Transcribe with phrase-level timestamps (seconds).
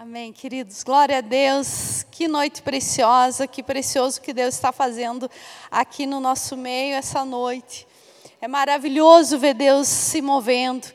[0.00, 0.84] Amém, queridos.
[0.84, 2.06] Glória a Deus.
[2.08, 5.28] Que noite preciosa, que precioso que Deus está fazendo
[5.68, 7.84] aqui no nosso meio essa noite.
[8.40, 10.86] É maravilhoso ver Deus se movendo.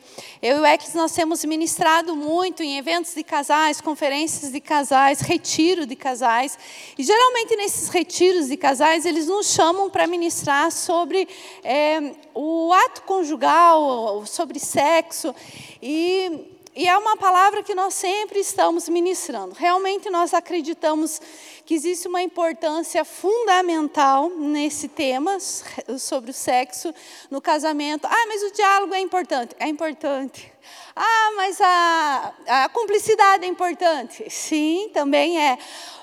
[0.41, 5.20] Eu e o Ex, nós temos ministrado muito em eventos de casais, conferências de casais,
[5.20, 6.57] retiro de casais.
[6.97, 11.27] E geralmente nesses retiros de casais, eles nos chamam para ministrar sobre
[11.61, 15.35] é, o ato conjugal, sobre sexo.
[15.81, 19.53] E e é uma palavra que nós sempre estamos ministrando.
[19.53, 21.21] Realmente nós acreditamos
[21.65, 25.37] que existe uma importância fundamental nesse tema
[25.97, 26.93] sobre o sexo
[27.31, 28.05] no casamento.
[28.05, 29.55] Ah, mas o diálogo é importante.
[29.59, 30.51] É importante.
[30.95, 34.30] Ah, mas a, a cumplicidade é importante.
[34.30, 35.58] Sim, também é.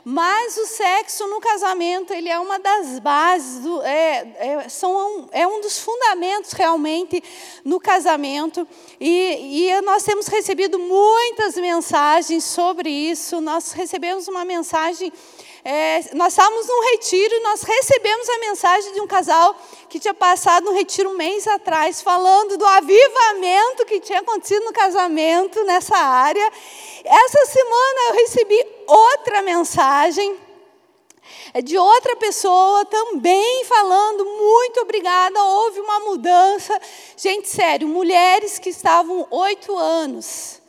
[0.04, 5.46] Mas o sexo no casamento, ele é uma das bases, do, é, é, são, é
[5.46, 7.22] um dos fundamentos realmente
[7.64, 8.66] no casamento.
[8.98, 13.40] E, e nós temos recebido muitas mensagens sobre isso.
[13.40, 15.12] Nós recebemos uma mensagem
[15.72, 19.54] é, nós estávamos num retiro e nós recebemos a mensagem de um casal
[19.88, 24.72] que tinha passado no retiro um mês atrás, falando do avivamento que tinha acontecido no
[24.72, 26.44] casamento nessa área.
[27.04, 30.36] Essa semana eu recebi outra mensagem
[31.54, 36.80] é de outra pessoa também falando, muito obrigada, houve uma mudança.
[37.16, 40.59] Gente, sério, mulheres que estavam oito anos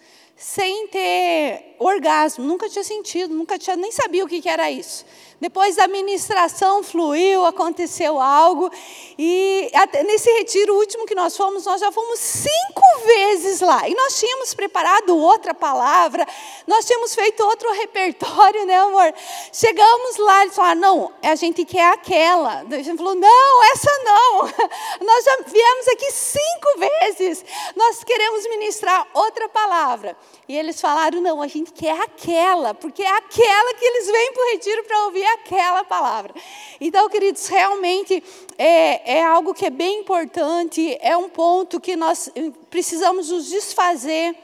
[0.42, 5.06] sem ter orgasmo, nunca tinha sentido, nunca tinha, nem sabia o que, que era isso.
[5.42, 8.70] Depois da ministração fluiu, aconteceu algo.
[9.17, 9.72] E
[10.06, 13.89] nesse retiro último que nós fomos, nós já fomos cinco vezes lá.
[13.89, 16.28] E nós tínhamos preparado outra palavra,
[16.67, 19.11] nós tínhamos feito outro repertório, né, amor?
[19.52, 22.59] Chegamos lá, eles falaram: não, a gente quer aquela.
[22.59, 24.42] A gente falou: não, essa não.
[25.02, 27.44] Nós já viemos aqui cinco vezes.
[27.76, 30.16] Nós queremos ministrar outra palavra.
[30.48, 34.44] E eles falaram: não, a gente quer aquela, porque é aquela que eles vêm para
[34.44, 36.34] o retiro para ouvir aquela palavra.
[36.80, 38.24] Então, queridos, realmente
[38.58, 42.30] é, é algo que é bem importante, é um ponto que nós
[42.70, 44.36] precisamos nos desfazer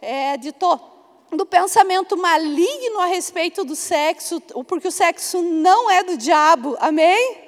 [0.00, 0.94] é, de todo
[1.30, 7.38] do pensamento maligno a respeito do sexo, porque o sexo não é do diabo, amém?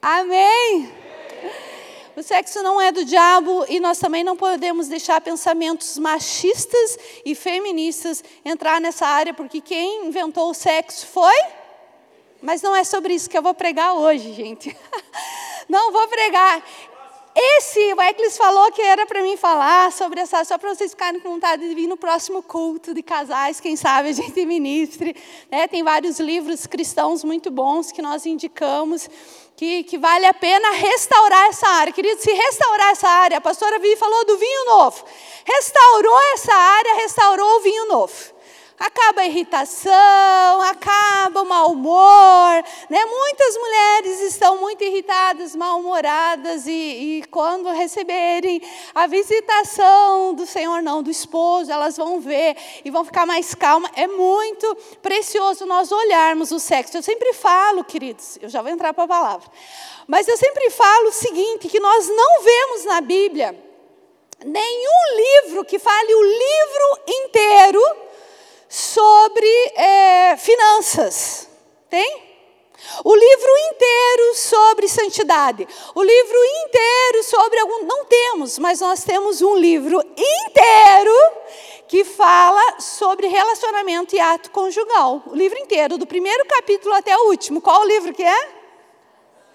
[0.00, 0.92] Amém?
[2.16, 7.34] O sexo não é do diabo e nós também não podemos deixar pensamentos machistas e
[7.34, 11.36] feministas entrar nessa área, porque quem inventou o sexo foi
[12.46, 14.74] mas não é sobre isso que eu vou pregar hoje, gente.
[15.68, 16.62] Não vou pregar.
[17.34, 21.18] Esse, o Eclis falou que era para mim falar sobre essa, só para vocês ficarem
[21.18, 25.16] com vontade de vir no próximo culto de casais, quem sabe a gente ministre.
[25.50, 25.66] Né?
[25.66, 29.10] Tem vários livros cristãos muito bons que nós indicamos,
[29.56, 31.92] que, que vale a pena restaurar essa área.
[31.92, 35.04] Querido, se restaurar essa área, a pastora Vivi falou do vinho novo.
[35.44, 38.35] Restaurou essa área, restaurou o vinho novo
[38.78, 42.64] acaba a irritação, acaba o mau humor.
[42.90, 43.04] Né?
[43.04, 48.60] Muitas mulheres estão muito irritadas, mal-humoradas, e, e, quando receberem
[48.94, 53.90] a visitação do Senhor, não, do esposo, elas vão ver e vão ficar mais calmas.
[53.94, 56.96] É muito precioso nós olharmos o sexo.
[56.96, 59.50] Eu sempre falo, queridos, eu já vou entrar para a palavra,
[60.06, 63.66] mas eu sempre falo o seguinte: que nós não vemos na Bíblia
[64.44, 68.05] nenhum livro que fale o livro inteiro
[68.68, 69.46] sobre
[69.76, 71.48] é, finanças.
[71.88, 72.26] Tem?
[73.04, 75.66] O livro inteiro sobre santidade.
[75.94, 77.84] O livro inteiro sobre algum.
[77.84, 81.14] Não temos, mas nós temos um livro inteiro
[81.88, 85.22] que fala sobre relacionamento e ato conjugal.
[85.26, 87.60] O livro inteiro, do primeiro capítulo até o último.
[87.60, 88.55] Qual o livro que é?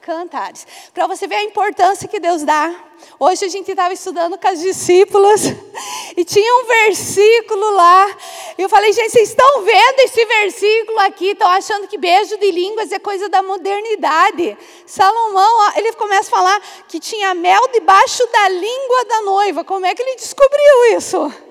[0.02, 0.66] Cantares.
[0.94, 2.74] Para você ver a importância que Deus dá.
[3.20, 5.44] Hoje a gente estava estudando com as discípulas
[6.18, 8.18] e tinha um versículo lá.
[8.58, 11.28] E eu falei, gente, vocês estão vendo esse versículo aqui?
[11.28, 14.58] Estão achando que beijo de línguas é coisa da modernidade.
[14.88, 19.64] Salomão, ele começa a falar que tinha mel debaixo da língua da noiva.
[19.64, 21.51] Como é que ele descobriu isso?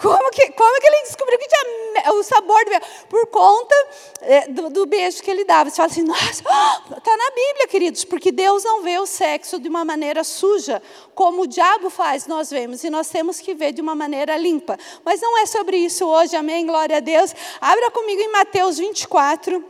[0.00, 2.84] Como que, como que ele descobriu que tinha o sabor do beijo?
[3.08, 3.74] Por conta
[4.20, 5.70] é, do, do, beijo que ele dava.
[5.70, 6.44] Você fala assim, nossa, está
[7.16, 10.82] na Bíblia, queridos, porque Deus não vê o sexo de uma maneira suja,
[11.14, 14.78] como o diabo faz, nós vemos, e nós temos que ver de uma maneira limpa.
[15.04, 16.66] Mas não é sobre isso hoje, amém?
[16.66, 17.34] Glória a Deus.
[17.60, 19.64] Abra comigo em Mateus 24.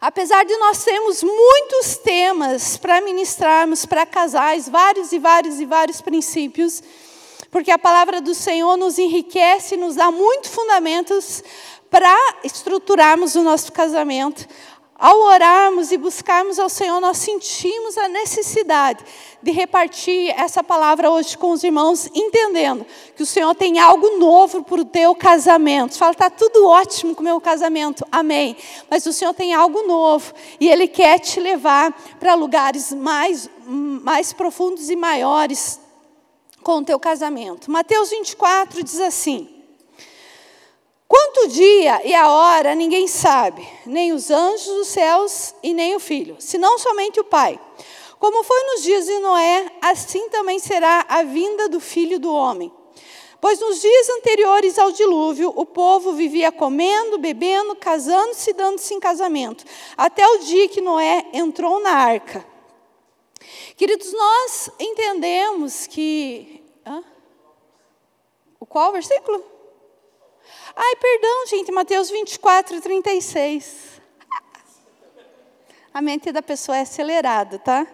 [0.00, 6.00] Apesar de nós termos muitos temas para ministrarmos para casais, vários e vários e vários
[6.00, 6.82] princípios,
[7.52, 11.44] porque a palavra do Senhor nos enriquece, nos dá muitos fundamentos
[11.90, 14.48] para estruturarmos o nosso casamento.
[14.98, 19.04] ao orarmos e buscarmos ao Senhor, nós sentimos a necessidade
[19.42, 24.62] de repartir essa palavra hoje com os irmãos, entendendo que o Senhor tem algo novo
[24.62, 25.98] para o teu casamento.
[25.98, 28.56] Fala, está tudo ótimo com o meu casamento, amém.
[28.88, 34.32] Mas o Senhor tem algo novo e Ele quer te levar para lugares mais, mais
[34.32, 35.81] profundos e maiores
[36.62, 37.70] com o teu casamento.
[37.70, 39.48] Mateus 24 diz assim.
[41.06, 46.00] Quanto dia e a hora ninguém sabe, nem os anjos dos céus e nem o
[46.00, 47.60] filho, senão somente o Pai.
[48.18, 52.72] Como foi nos dias de Noé, assim também será a vinda do filho do homem.
[53.42, 59.00] Pois nos dias anteriores ao dilúvio, o povo vivia comendo, bebendo, casando-se e dando-se em
[59.00, 59.64] casamento,
[59.96, 62.51] até o dia que Noé entrou na arca.
[63.82, 66.62] Queridos, nós entendemos que.
[66.86, 67.02] Hã?
[68.60, 69.44] O qual versículo?
[70.76, 74.00] Ai, perdão, gente, Mateus 24, 36.
[75.92, 77.84] A mente da pessoa é acelerada, tá?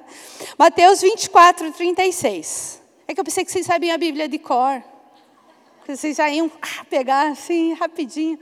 [0.59, 2.83] Mateus 24, 36.
[3.07, 4.85] É que eu pensei que vocês sabiam a Bíblia de cor.
[5.87, 8.39] Vocês já iam ah, pegar assim, rapidinho.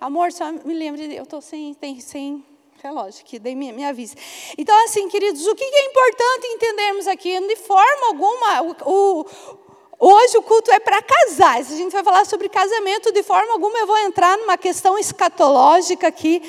[0.00, 2.44] Amor, só me lembre, eu estou sem, sem
[2.82, 4.16] relógio aqui, daí me, me avise.
[4.56, 7.38] Então, assim, queridos, o que é importante entendermos aqui?
[7.46, 9.26] De forma alguma, o, o
[10.02, 11.70] Hoje o culto é para casais.
[11.70, 13.12] A gente vai falar sobre casamento.
[13.12, 16.40] De forma alguma eu vou entrar numa questão escatológica aqui.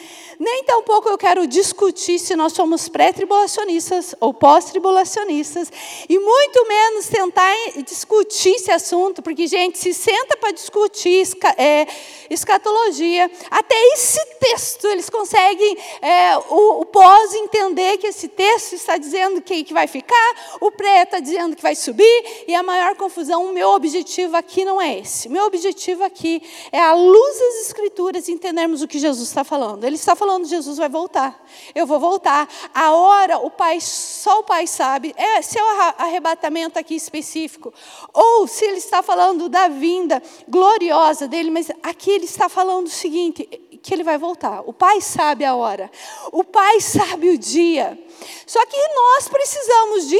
[0.43, 5.71] Nem tampouco eu quero discutir se nós somos pré-tribulacionistas ou pós-tribulacionistas.
[6.09, 7.53] E muito menos tentar
[7.85, 11.27] discutir esse assunto, porque, gente, se senta para discutir
[11.57, 11.85] é,
[12.27, 18.97] escatologia, até esse texto eles conseguem, é, o, o pós entender que esse texto está
[18.97, 22.95] dizendo que, que vai ficar, o pré está dizendo que vai subir, e a maior
[22.95, 25.29] confusão o meu objetivo aqui não é esse.
[25.29, 26.41] Meu objetivo aqui
[26.71, 29.83] é, à luz das Escrituras, entendermos o que Jesus está falando.
[29.83, 31.43] Ele está falando, Jesus vai voltar.
[31.73, 32.47] Eu vou voltar.
[32.73, 35.13] A hora, o Pai, só o Pai sabe.
[35.17, 35.61] É, se é
[35.97, 37.73] arrebatamento aqui específico.
[38.13, 41.49] Ou se ele está falando da vinda gloriosa dele.
[41.51, 43.43] Mas aqui ele está falando o seguinte:
[43.81, 44.61] que ele vai voltar.
[44.61, 45.91] O Pai sabe a hora.
[46.31, 47.97] O Pai sabe o dia.
[48.45, 50.19] Só que nós precisamos de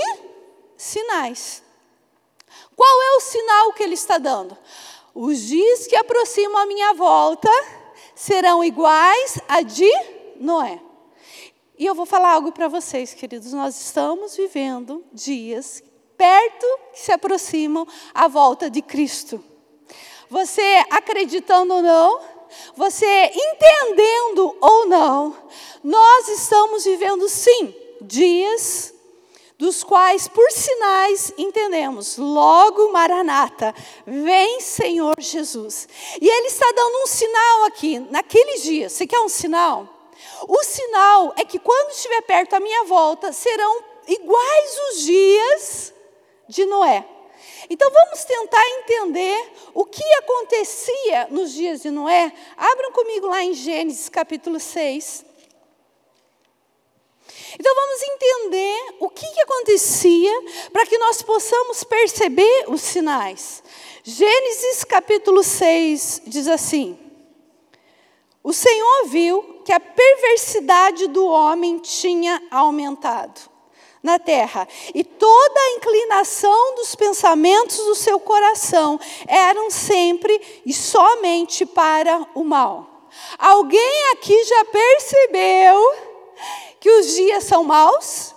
[0.77, 1.63] sinais.
[2.75, 4.57] Qual é o sinal que ele está dando?
[5.13, 7.49] Os dias que aproximam a minha volta
[8.21, 9.91] serão iguais a de
[10.35, 10.79] Noé.
[11.75, 13.51] E eu vou falar algo para vocês, queridos.
[13.51, 15.81] Nós estamos vivendo dias
[16.15, 19.44] perto que se aproximam a volta de Cristo.
[20.29, 22.21] Você acreditando ou não,
[22.75, 25.35] você entendendo ou não,
[25.83, 28.94] nós estamos vivendo sim dias
[29.61, 33.75] dos quais por sinais entendemos, logo Maranata,
[34.07, 35.87] vem Senhor Jesus.
[36.19, 38.91] E ele está dando um sinal aqui, naqueles dias.
[38.91, 39.87] Você quer um sinal?
[40.47, 45.93] O sinal é que quando estiver perto a minha volta, serão iguais os dias
[46.49, 47.05] de Noé.
[47.69, 52.33] Então vamos tentar entender o que acontecia nos dias de Noé.
[52.57, 55.31] Abram comigo lá em Gênesis capítulo 6.
[57.59, 60.31] Então vamos entender o que, que acontecia
[60.71, 63.63] para que nós possamos perceber os sinais.
[64.03, 66.98] Gênesis capítulo 6 diz assim:
[68.44, 73.51] O Senhor viu que a perversidade do homem tinha aumentado
[74.01, 81.65] na terra, e toda a inclinação dos pensamentos do seu coração eram sempre e somente
[81.65, 83.09] para o mal.
[83.38, 86.10] Alguém aqui já percebeu
[86.81, 88.35] que os dias são maus?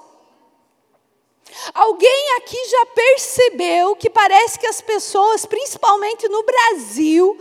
[1.73, 7.39] Alguém aqui já percebeu que parece que as pessoas, principalmente no Brasil,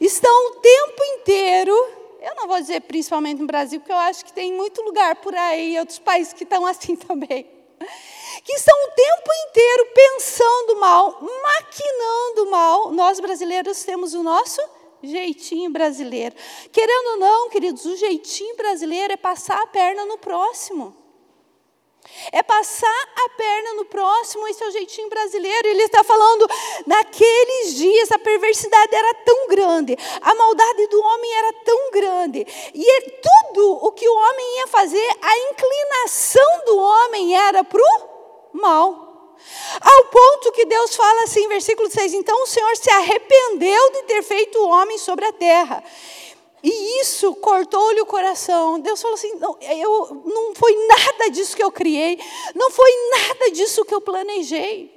[0.00, 1.74] estão o tempo inteiro,
[2.20, 5.34] eu não vou dizer principalmente no Brasil, porque eu acho que tem muito lugar por
[5.34, 7.46] aí, outros países que estão assim também,
[8.42, 12.90] que estão o tempo inteiro pensando mal, maquinando mal.
[12.92, 14.62] Nós brasileiros temos o nosso
[15.02, 16.34] Jeitinho brasileiro.
[16.72, 20.96] Querendo ou não, queridos, o jeitinho brasileiro é passar a perna no próximo.
[22.32, 25.68] É passar a perna no próximo, esse é o jeitinho brasileiro.
[25.68, 26.48] Ele está falando,
[26.86, 33.10] naqueles dias a perversidade era tão grande, a maldade do homem era tão grande, e
[33.10, 39.07] tudo o que o homem ia fazer, a inclinação do homem era para o mal.
[39.80, 44.22] Ao ponto que Deus fala assim, versículo 6: Então o Senhor se arrependeu de ter
[44.22, 45.82] feito o homem sobre a terra.
[46.62, 48.80] E isso cortou-lhe o coração.
[48.80, 52.18] Deus falou assim: não, eu, não foi nada disso que eu criei,
[52.54, 54.96] não foi nada disso que eu planejei.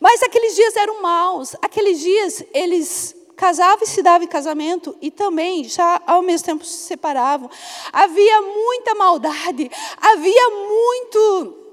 [0.00, 5.10] Mas aqueles dias eram maus, aqueles dias eles casavam e se davam em casamento e
[5.10, 7.48] também já ao mesmo tempo se separavam.
[7.92, 11.67] Havia muita maldade, havia muito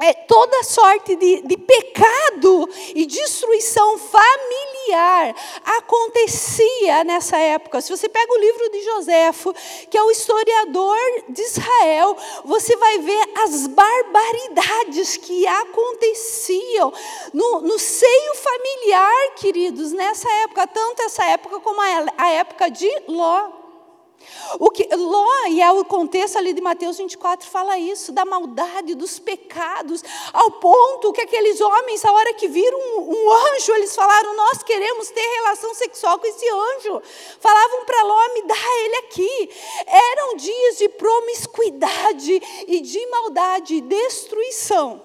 [0.00, 5.34] é, toda sorte de, de pecado e destruição familiar
[5.64, 7.80] acontecia nessa época.
[7.80, 9.54] Se você pega o livro de Joséfo,
[9.90, 10.96] que é o historiador
[11.28, 16.92] de Israel, você vai ver as barbaridades que aconteciam
[17.32, 22.90] no, no seio familiar, queridos, nessa época, tanto essa época como a, a época de
[23.08, 23.61] Ló.
[24.58, 28.94] O que Ló, e é o contexto ali de Mateus 24, fala isso, da maldade,
[28.94, 33.94] dos pecados, ao ponto que aqueles homens, a hora que viram um, um anjo, eles
[33.94, 37.02] falaram: Nós queremos ter relação sexual com esse anjo.
[37.40, 39.50] Falavam para Ló: Me dá ele aqui.
[39.86, 45.02] Eram dias de promiscuidade e de maldade e destruição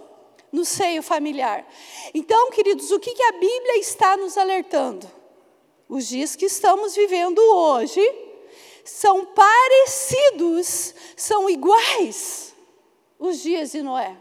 [0.52, 1.68] no seio familiar.
[2.14, 5.10] Então, queridos, o que, que a Bíblia está nos alertando?
[5.90, 8.02] Os dias que estamos vivendo hoje
[8.88, 12.56] são parecidos, são iguais
[13.20, 14.16] os dias de Noé.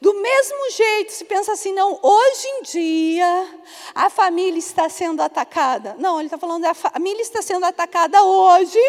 [0.00, 3.60] Do mesmo jeito, se pensa assim, não, hoje em dia
[3.94, 5.94] a família está sendo atacada.
[5.98, 8.80] Não, ele está falando a família está sendo atacada hoje,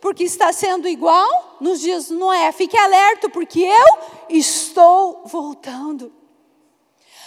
[0.00, 2.50] porque está sendo igual nos dias de Noé.
[2.52, 6.12] Fique alerta, porque eu estou voltando.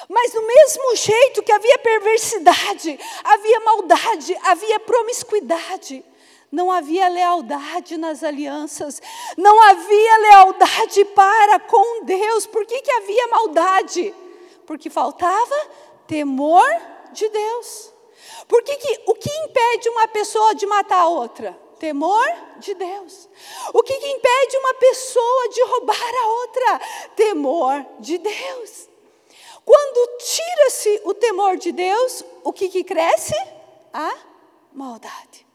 [0.10, 6.04] Mas do mesmo jeito que havia perversidade, havia maldade, havia promiscuidade,
[6.52, 9.02] não havia lealdade nas alianças,
[9.38, 12.46] não havia lealdade para com Deus.
[12.46, 14.14] Por que, que havia maldade?
[14.66, 15.56] Porque faltava
[16.06, 16.70] temor
[17.14, 17.94] de Deus.
[18.48, 21.58] Por que, que o que impede uma pessoa de matar a outra?
[21.80, 22.28] Temor
[22.58, 23.30] de Deus.
[23.74, 26.82] O que, que impede uma pessoa de roubar a outra?
[27.16, 28.90] Temor de Deus.
[29.66, 33.36] Quando tira-se o temor de Deus, o que, que cresce?
[33.94, 34.14] A
[34.74, 35.51] maldade.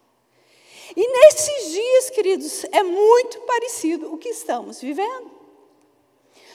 [0.97, 5.31] E nesses dias, queridos, é muito parecido o que estamos vivendo.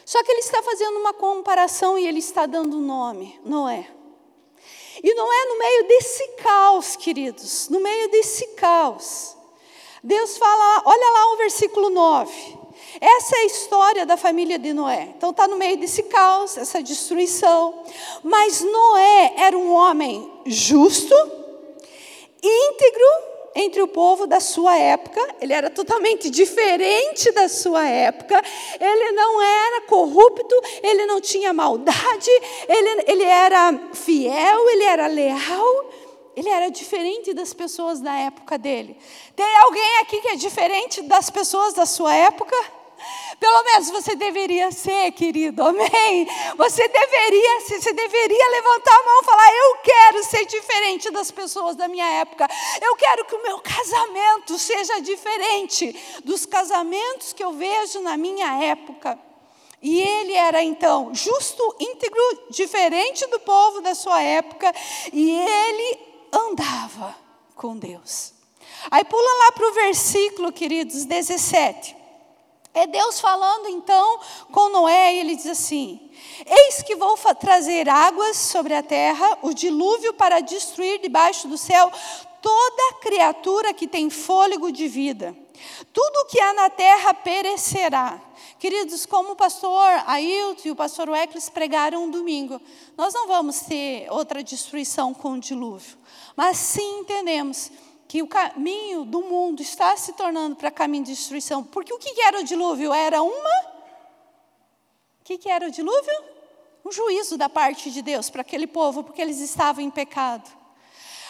[0.03, 3.87] Só que ele está fazendo uma comparação e ele está dando nome, Noé.
[5.03, 9.37] E não é no meio desse caos, queridos, no meio desse caos.
[10.03, 12.57] Deus fala, olha lá o versículo 9.
[12.99, 15.13] Essa é a história da família de Noé.
[15.15, 17.83] Então está no meio desse caos, essa destruição.
[18.23, 21.15] Mas Noé era um homem justo,
[22.41, 28.41] íntegro entre o povo da sua época, ele era totalmente diferente da sua época,
[28.79, 32.29] ele não era corrupto, ele não tinha maldade,
[32.67, 35.89] ele, ele era fiel, ele era leal,
[36.35, 38.97] ele era diferente das pessoas da época dele.
[39.35, 42.55] Tem alguém aqui que é diferente das pessoas da sua época?
[43.39, 46.27] Pelo menos você deveria ser, querido, amém?
[46.57, 51.75] Você deveria, você deveria levantar a mão e falar: Eu quero ser diferente das pessoas
[51.75, 52.47] da minha época.
[52.81, 58.63] Eu quero que o meu casamento seja diferente dos casamentos que eu vejo na minha
[58.63, 59.17] época.
[59.81, 64.71] E ele era então justo, íntegro, diferente do povo da sua época,
[65.11, 65.99] e ele
[66.31, 67.15] andava
[67.55, 68.33] com Deus.
[68.89, 72.00] Aí pula lá para o versículo, queridos, 17.
[72.73, 74.19] É Deus falando então
[74.51, 75.99] com Noé, e ele diz assim:
[76.45, 81.91] Eis que vou trazer águas sobre a terra, o dilúvio para destruir debaixo do céu
[82.41, 85.35] toda criatura que tem fôlego de vida.
[85.93, 88.19] Tudo que há na terra perecerá.
[88.57, 92.59] Queridos, como o pastor Ailton e o pastor Weckles pregaram um domingo,
[92.97, 95.97] nós não vamos ter outra destruição com o dilúvio,
[96.35, 97.71] mas sim entendemos
[98.11, 101.63] que o caminho do mundo está se tornando para caminho de destruição.
[101.63, 102.91] Porque o que era o dilúvio?
[102.93, 103.71] Era uma.
[105.21, 106.23] O que era o dilúvio?
[106.83, 110.51] Um juízo da parte de Deus para aquele povo, porque eles estavam em pecado.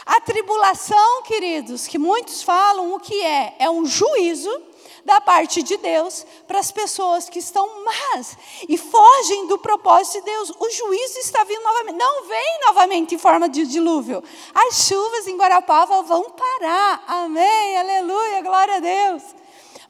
[0.03, 3.57] A tribulação, queridos, que muitos falam o que é?
[3.59, 4.49] É um juízo
[5.05, 10.25] da parte de Deus para as pessoas que estão más e fogem do propósito de
[10.25, 10.51] Deus.
[10.59, 11.97] O juízo está vindo novamente.
[11.97, 14.23] Não vem novamente em forma de dilúvio.
[14.53, 17.03] As chuvas em Guarapava vão parar.
[17.07, 17.77] Amém.
[17.77, 18.41] Aleluia.
[18.41, 19.23] Glória a Deus.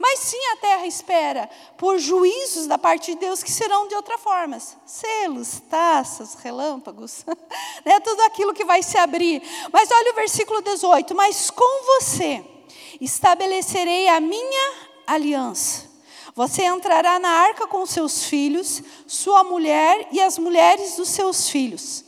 [0.01, 4.17] Mas sim a terra espera por juízos da parte de Deus que serão de outra
[4.17, 4.57] forma.
[4.83, 7.23] Selos, taças, relâmpagos,
[7.85, 7.99] né?
[7.99, 9.43] tudo aquilo que vai se abrir.
[9.71, 12.43] Mas olha o versículo 18: Mas com você
[12.99, 15.89] estabelecerei a minha aliança.
[16.33, 22.05] Você entrará na arca com seus filhos, sua mulher e as mulheres dos seus filhos.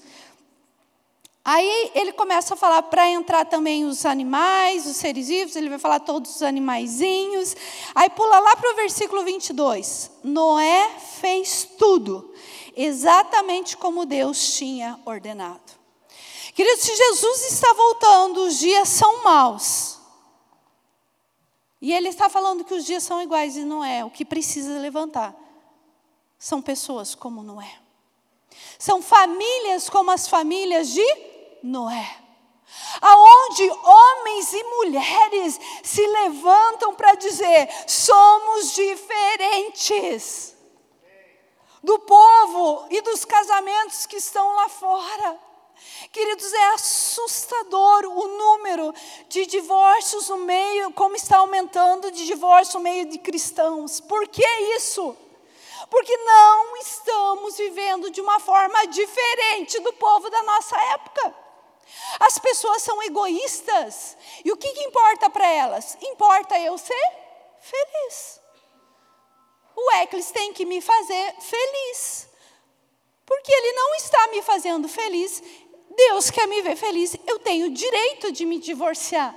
[1.45, 5.77] Aí ele começa a falar para entrar também os animais, os seres vivos, ele vai
[5.77, 7.53] falar todos os animaizinhos.
[7.93, 10.09] Aí pula lá para o versículo 22.
[10.23, 12.33] Noé fez tudo,
[12.77, 15.59] exatamente como Deus tinha ordenado.
[16.55, 19.99] Queridos, se Jesus está voltando, os dias são maus.
[21.83, 24.05] E ele está falando que os dias são iguais e não é.
[24.05, 25.35] O que precisa levantar
[26.39, 27.77] são pessoas como Noé.
[28.79, 31.05] São famílias como as famílias de
[31.61, 32.19] Noé.
[33.01, 40.55] Aonde homens e mulheres se levantam para dizer: somos diferentes
[41.83, 45.37] do povo e dos casamentos que estão lá fora.
[46.11, 48.93] Queridos, é assustador o número
[49.27, 53.99] de divórcios no meio, como está aumentando de divórcio no meio de cristãos.
[53.99, 55.17] Por que isso?
[55.89, 61.35] Porque não estamos vivendo de uma forma diferente do povo da nossa época.
[62.19, 64.17] As pessoas são egoístas.
[64.43, 65.97] E o que, que importa para elas?
[66.01, 67.11] Importa eu ser
[67.59, 68.41] feliz.
[69.75, 72.29] O Eclis tem que me fazer feliz.
[73.25, 75.41] Porque ele não está me fazendo feliz,
[75.95, 79.35] Deus quer me ver feliz, eu tenho direito de me divorciar.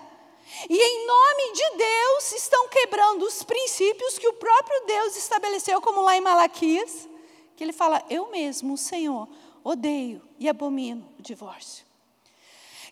[0.70, 6.02] E em nome de Deus estão quebrando os princípios que o próprio Deus estabeleceu, como
[6.02, 7.08] lá em Malaquias,
[7.56, 9.28] que ele fala: Eu mesmo, o Senhor,
[9.62, 11.84] odeio e abomino o divórcio.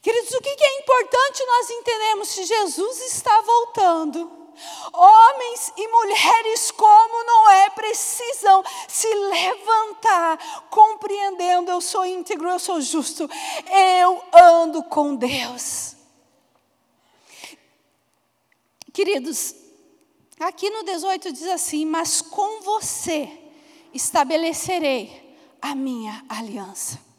[0.03, 4.44] Queridos, o que é importante nós entendermos se Jesus está voltando?
[4.93, 13.29] Homens e mulheres como Noé precisam se levantar, compreendendo: eu sou íntegro, eu sou justo,
[13.71, 15.97] eu ando com Deus.
[18.93, 19.55] Queridos,
[20.39, 23.29] aqui no 18 diz assim: Mas com você
[23.93, 27.14] estabelecerei a minha aliança.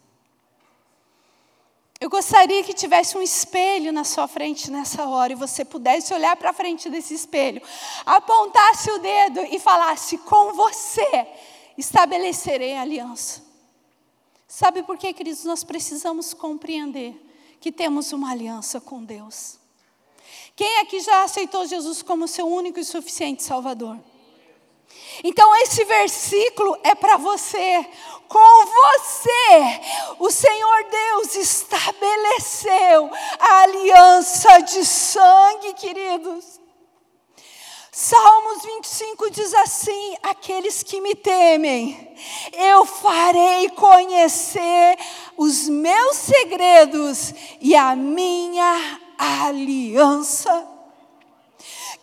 [1.98, 6.36] Eu gostaria que tivesse um espelho na sua frente nessa hora e você pudesse olhar
[6.36, 7.62] para frente desse espelho,
[8.04, 11.26] apontasse o dedo e falasse: Com você
[11.76, 13.42] estabelecerei aliança.
[14.46, 15.44] Sabe por quê, queridos?
[15.44, 17.14] Nós precisamos compreender
[17.60, 19.58] que temos uma aliança com Deus.
[20.54, 23.98] Quem aqui já aceitou Jesus como seu único e suficiente Salvador?
[25.24, 27.86] Então, esse versículo é para você.
[28.28, 29.80] Com você,
[30.18, 36.60] o Senhor Deus estabeleceu a aliança de sangue, queridos.
[37.98, 42.14] Salmos 25 diz assim: Aqueles que me temem,
[42.52, 44.98] eu farei conhecer
[45.36, 50.75] os meus segredos e a minha aliança.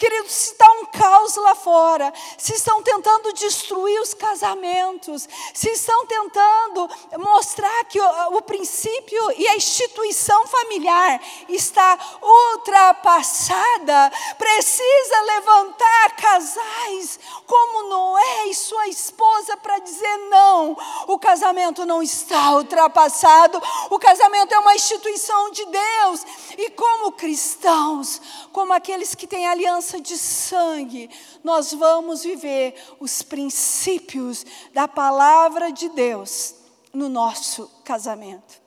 [0.03, 6.05] Queridos, se está um caos lá fora, se estão tentando destruir os casamentos, se estão
[6.05, 6.89] tentando
[7.19, 17.87] mostrar que o, o princípio e a instituição familiar está ultrapassada, precisa levantar casais como
[17.87, 20.75] Noé e sua esposa para dizer: não,
[21.07, 23.57] o casamento não está ultrapassado,
[23.89, 26.25] o casamento é uma instituição de Deus,
[26.57, 31.09] e como cristãos, como aqueles que têm aliança de sangue,
[31.43, 36.55] nós vamos viver os princípios da palavra de Deus
[36.93, 38.61] no nosso casamento.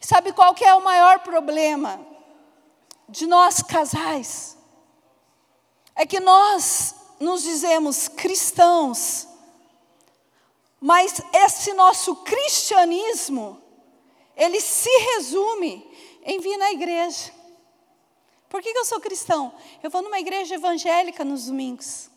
[0.00, 2.04] Sabe qual que é o maior problema
[3.08, 4.56] de nós casais?
[5.94, 9.28] É que nós nos dizemos cristãos,
[10.80, 13.62] mas esse nosso cristianismo,
[14.36, 15.88] ele se resume
[16.24, 17.32] em vir na igreja.
[18.54, 19.52] Por que, eu sou cristão?
[19.82, 22.08] Eu vou numa igreja evangélica nos domingos.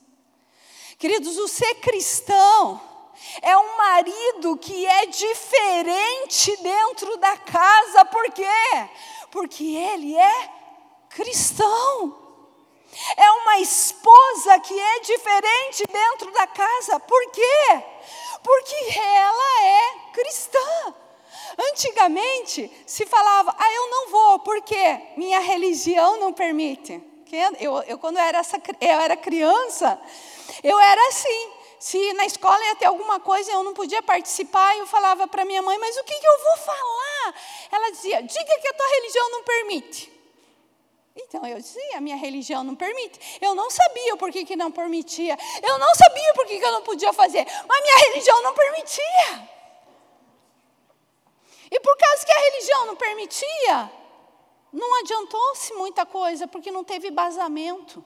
[0.99, 2.79] Queridos, o ser cristão
[3.41, 8.05] é um marido que é diferente dentro da casa.
[8.05, 8.87] Por quê?
[9.31, 10.51] Porque ele é
[11.09, 12.15] cristão.
[13.17, 16.99] É uma esposa que é diferente dentro da casa.
[16.99, 17.83] Por quê?
[18.43, 20.93] Porque ela é cristã.
[21.71, 26.99] Antigamente se falava, ah, eu não vou, porque minha religião não permite.
[27.59, 29.99] Eu, eu quando eu era, essa, eu era criança,
[30.63, 31.51] eu era assim.
[31.79, 35.61] Se na escola ia ter alguma coisa eu não podia participar, eu falava para minha
[35.61, 37.35] mãe, mas o que, que eu vou falar?
[37.71, 40.11] Ela dizia, diga que a tua religião não permite.
[41.15, 43.37] Então eu dizia, a minha religião não permite.
[43.39, 45.37] Eu não sabia por que, que não permitia.
[45.61, 47.45] Eu não sabia por que, que eu não podia fazer.
[47.67, 49.49] Mas minha religião não permitia.
[51.69, 53.91] E por causa que a religião não permitia,
[54.77, 58.05] não adiantou-se muita coisa, porque não teve basamento.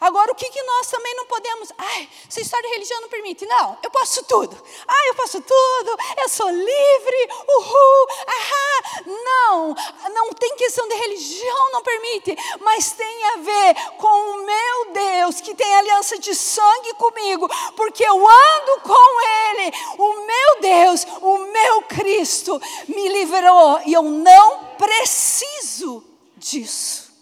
[0.00, 1.70] Agora, o que, que nós também não podemos?
[1.76, 3.44] Ai, essa história de religião não permite.
[3.44, 4.56] Não, eu posso tudo.
[4.88, 5.96] Ai, eu posso tudo.
[6.22, 7.28] Eu sou livre.
[7.46, 8.06] Uhul.
[8.26, 9.02] Ahá.
[9.06, 9.74] Não,
[10.14, 12.34] não tem questão de religião, não permite.
[12.60, 17.46] Mas tem a ver com o meu Deus, que tem aliança de sangue comigo.
[17.76, 19.72] Porque eu ando com Ele.
[19.98, 22.58] O meu Deus, o meu Cristo
[22.88, 23.80] me livrou.
[23.84, 26.02] E eu não preciso
[26.38, 27.12] disso.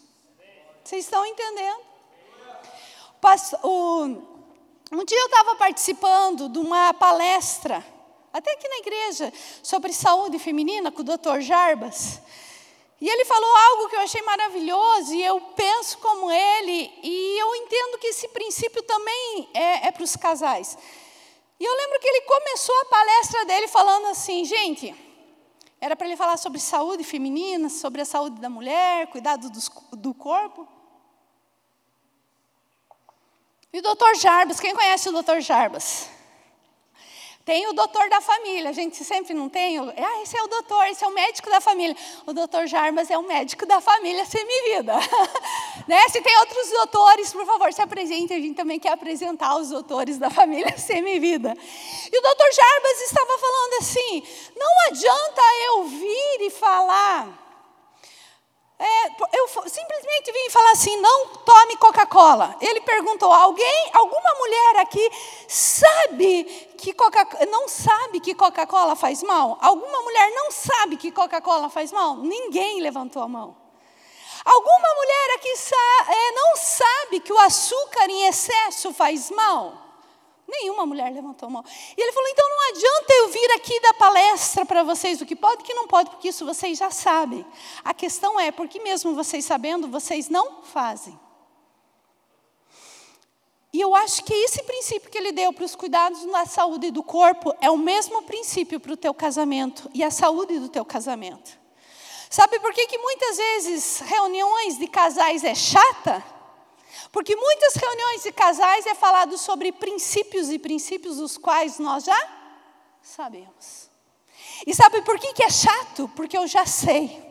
[0.85, 1.88] Vocês estão entendendo?
[4.93, 7.85] Um dia eu estava participando de uma palestra,
[8.33, 11.41] até aqui na igreja, sobre saúde feminina com o Dr.
[11.41, 12.21] Jarbas.
[13.01, 17.55] E ele falou algo que eu achei maravilhoso, e eu penso como ele, e eu
[17.55, 20.77] entendo que esse princípio também é, é para os casais.
[21.61, 24.95] E eu lembro que ele começou a palestra dele falando assim, gente,
[25.81, 30.15] era para ele falar sobre saúde feminina, sobre a saúde da mulher, cuidado do, do
[30.15, 30.78] corpo.
[33.71, 36.09] E o doutor Jarbas, quem conhece o doutor Jarbas?
[37.45, 39.79] Tem o doutor da família, a gente sempre não tem.
[39.79, 41.97] Ah, esse é o doutor, esse é o médico da família.
[42.27, 44.95] O doutor Jarbas é o médico da família semivida.
[45.89, 46.01] né?
[46.11, 48.35] Se tem outros doutores, por favor, se apresente.
[48.35, 51.57] A gente também quer apresentar os doutores da família semivida.
[52.13, 54.23] E o doutor Jarbas estava falando assim:
[54.55, 57.48] não adianta eu vir e falar
[58.79, 62.57] é, eu simplesmente vim falar assim: não tome Coca-Cola.
[62.61, 65.11] Ele perguntou: alguém, alguma mulher aqui
[65.49, 66.45] sabe
[66.79, 69.59] que Coca não sabe que Coca-Cola faz mal?
[69.61, 72.17] Alguma mulher não sabe que Coca-Cola faz mal?
[72.19, 73.57] Ninguém levantou a mão.
[74.45, 75.77] Alguma mulher aqui sa
[76.09, 79.88] é, não sabe que o açúcar em excesso faz mal?
[80.49, 81.65] Nenhuma mulher levantou a mão.
[81.95, 85.37] E ele falou: então não adianta eu vir aqui dar palestra para vocês o que
[85.37, 87.45] pode e o que não pode, porque isso vocês já sabem.
[87.85, 91.19] A questão é, porque mesmo vocês sabendo, vocês não fazem.
[93.75, 97.03] E eu acho que esse princípio que ele deu para os cuidados da saúde do
[97.03, 101.59] corpo é o mesmo princípio para o teu casamento e a saúde do teu casamento.
[102.31, 106.25] Sabe por que, que muitas vezes reuniões de casais é chata?
[107.13, 112.29] Porque muitas reuniões de casais é falado sobre princípios e princípios dos quais nós já
[113.03, 113.89] sabemos.
[114.67, 116.11] E sabe por que, que é chato?
[116.17, 117.23] Porque eu já sei.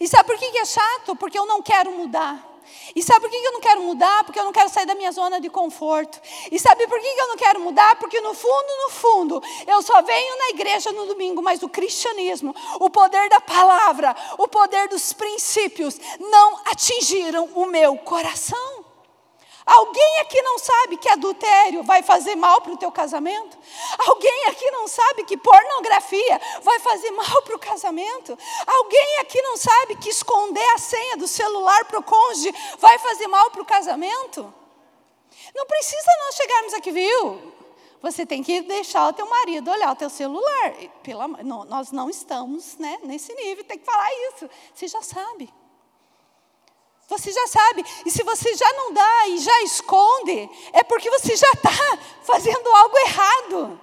[0.00, 1.14] E sabe por que, que é chato?
[1.16, 2.52] Porque eu não quero mudar.
[2.94, 4.24] E sabe por que eu não quero mudar?
[4.24, 6.20] Porque eu não quero sair da minha zona de conforto.
[6.50, 7.96] E sabe por que eu não quero mudar?
[7.96, 12.54] Porque no fundo, no fundo, eu só venho na igreja no domingo, mas o cristianismo,
[12.80, 18.81] o poder da palavra, o poder dos princípios não atingiram o meu coração.
[19.64, 23.56] Alguém aqui não sabe que adultério vai fazer mal para o teu casamento?
[24.06, 28.36] Alguém aqui não sabe que pornografia vai fazer mal para o casamento?
[28.66, 33.28] Alguém aqui não sabe que esconder a senha do celular para o cônjuge vai fazer
[33.28, 34.52] mal para o casamento?
[35.54, 37.52] Não precisa nós chegarmos aqui, viu?
[38.02, 40.72] Você tem que deixar o teu marido olhar o teu celular.
[41.04, 44.50] Pela, não, nós não estamos né, nesse nível, tem que falar isso.
[44.74, 45.48] Você já sabe.
[47.08, 47.84] Você já sabe.
[48.06, 51.70] E se você já não dá e já esconde, é porque você já está
[52.24, 53.80] fazendo algo errado.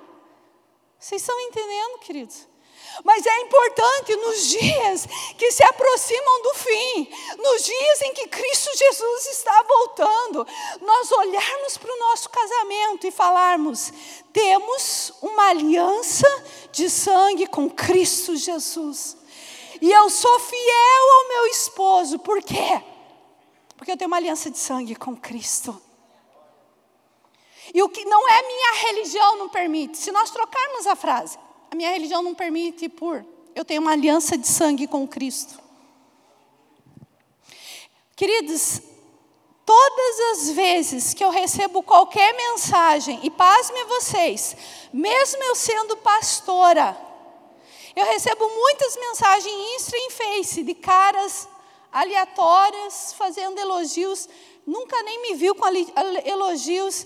[1.00, 2.50] Vocês estão entendendo, queridos?
[3.04, 8.70] Mas é importante nos dias que se aproximam do fim, nos dias em que Cristo
[8.76, 10.46] Jesus está voltando,
[10.82, 13.94] nós olharmos para o nosso casamento e falarmos:
[14.34, 16.28] temos uma aliança
[16.72, 19.16] de sangue com Cristo Jesus.
[19.82, 22.84] E eu sou fiel ao meu esposo, por quê?
[23.80, 25.82] Porque eu tenho uma aliança de sangue com Cristo.
[27.74, 29.98] E o que não é minha religião não permite.
[29.98, 31.40] Se nós trocarmos a frase,
[31.72, 33.26] a minha religião não permite por
[33.60, 35.60] eu tenho uma aliança de sangue com Cristo.
[38.16, 38.82] Queridos,
[39.66, 44.56] todas as vezes que eu recebo qualquer mensagem, e pasme vocês,
[44.94, 46.98] mesmo eu sendo pastora,
[47.96, 51.48] eu recebo muitas mensagens em Insta e em Face de caras
[51.92, 54.28] aleatórias, fazendo elogios,
[54.66, 55.66] nunca nem me viu com
[56.26, 57.06] elogios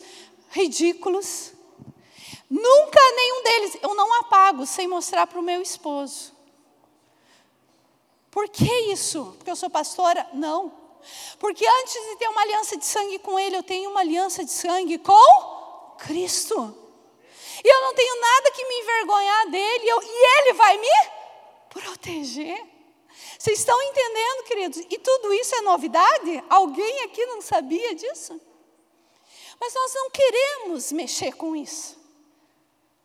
[0.49, 1.53] ridículos.
[2.49, 6.33] Nunca nenhum deles, eu não apago sem mostrar para o meu esposo.
[8.29, 9.33] Por que isso?
[9.37, 10.27] Porque eu sou pastora?
[10.33, 10.71] Não.
[11.39, 14.51] Porque antes de ter uma aliança de sangue com Ele, eu tenho uma aliança de
[14.51, 16.77] sangue com Cristo.
[17.63, 20.87] E eu não tenho nada que me envergonhar dele, eu, e Ele vai me
[21.69, 22.72] proteger.
[23.37, 24.77] Vocês estão entendendo, queridos?
[24.89, 26.43] E tudo isso é novidade?
[26.49, 28.39] Alguém aqui não sabia disso?
[29.59, 31.97] Mas nós não queremos mexer com isso.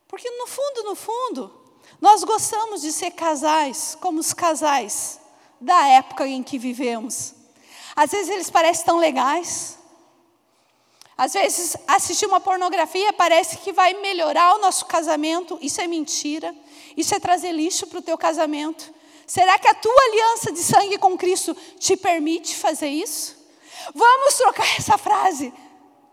[0.06, 1.52] Porque no fundo, no fundo,
[2.00, 5.20] nós gostamos de ser casais, como os casais
[5.60, 7.34] da época em que vivemos.
[7.94, 9.78] Às vezes eles parecem tão legais.
[11.16, 15.58] Às vezes, assistir uma pornografia parece que vai melhorar o nosso casamento.
[15.60, 16.54] Isso é mentira.
[16.96, 18.94] Isso é trazer lixo para o teu casamento.
[19.28, 23.36] Será que a tua aliança de sangue com Cristo te permite fazer isso?
[23.94, 25.52] Vamos trocar essa frase.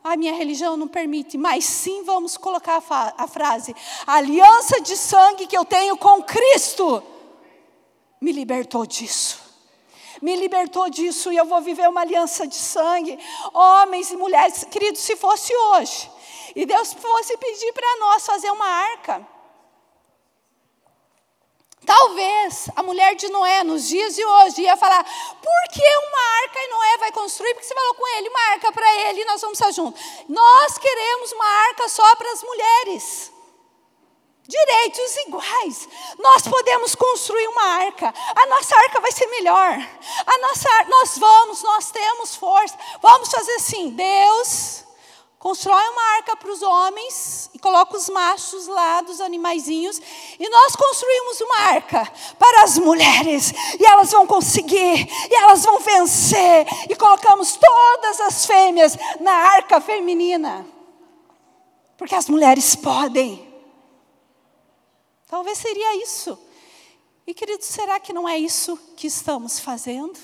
[0.04, 3.74] A minha religião não permite, mas sim vamos colocar a, a frase:
[4.06, 7.02] a aliança de sangue que eu tenho com Cristo
[8.20, 9.46] me libertou disso
[10.22, 13.20] me libertou disso e eu vou viver uma aliança de sangue.
[13.54, 16.10] Homens e mulheres, queridos, se fosse hoje,
[16.56, 19.35] e Deus fosse pedir para nós fazer uma arca.
[21.86, 26.60] Talvez a mulher de Noé, nos dias de hoje, ia falar: por que uma arca
[26.60, 27.54] e Noé vai construir?
[27.54, 30.02] Porque você falou com ele, uma arca para ele e nós vamos estar juntos.
[30.28, 33.32] Nós queremos uma arca só para as mulheres
[34.48, 35.90] direitos iguais.
[36.20, 38.14] Nós podemos construir uma arca.
[38.36, 39.74] A nossa arca vai ser melhor.
[40.26, 42.78] A nossa nós vamos, nós temos força.
[43.02, 44.85] Vamos fazer assim, Deus
[45.46, 50.02] constrói uma arca para os homens e coloca os machos lá dos animaizinhos
[50.40, 55.80] e nós construímos uma arca para as mulheres e elas vão conseguir e elas vão
[55.82, 60.66] vencer e colocamos todas as fêmeas na arca feminina.
[61.96, 63.48] Porque as mulheres podem.
[65.28, 66.40] Talvez seria isso.
[67.28, 70.18] E queridos, será que não é isso que estamos fazendo?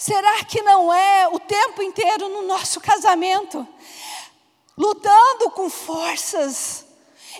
[0.00, 3.68] Será que não é o tempo inteiro no nosso casamento,
[4.76, 6.86] lutando com forças,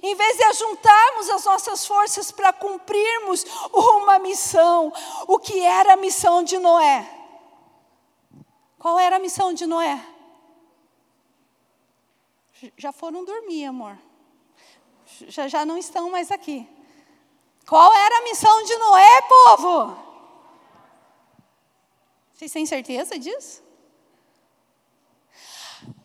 [0.02, 4.92] em vez de juntarmos as nossas forças para cumprirmos uma missão,
[5.26, 7.08] o que era a missão de Noé?
[8.78, 9.98] Qual era a missão de Noé?
[12.76, 13.96] Já foram dormir, amor
[15.28, 16.68] já, já não estão mais aqui.
[17.68, 20.09] Qual era a missão de Noé, povo?
[22.40, 23.62] Vocês têm certeza disso?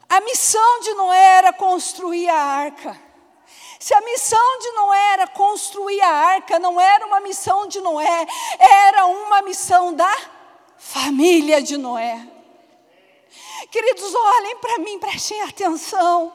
[0.10, 3.02] A missão de Noé era construir a arca.
[3.80, 8.28] Se a missão de Noé era construir a arca, não era uma missão de Noé,
[8.60, 10.14] era uma missão da
[10.78, 12.28] família de Noé.
[13.72, 16.32] Queridos, olhem para mim, prestem atenção.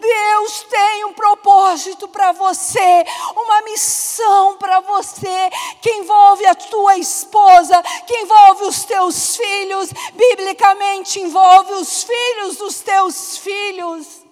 [0.00, 3.04] Deus tem um propósito para você,
[3.36, 5.50] uma missão para você,
[5.80, 12.80] que envolve a tua esposa, que envolve os teus filhos, biblicamente envolve os filhos dos
[12.80, 14.24] teus filhos.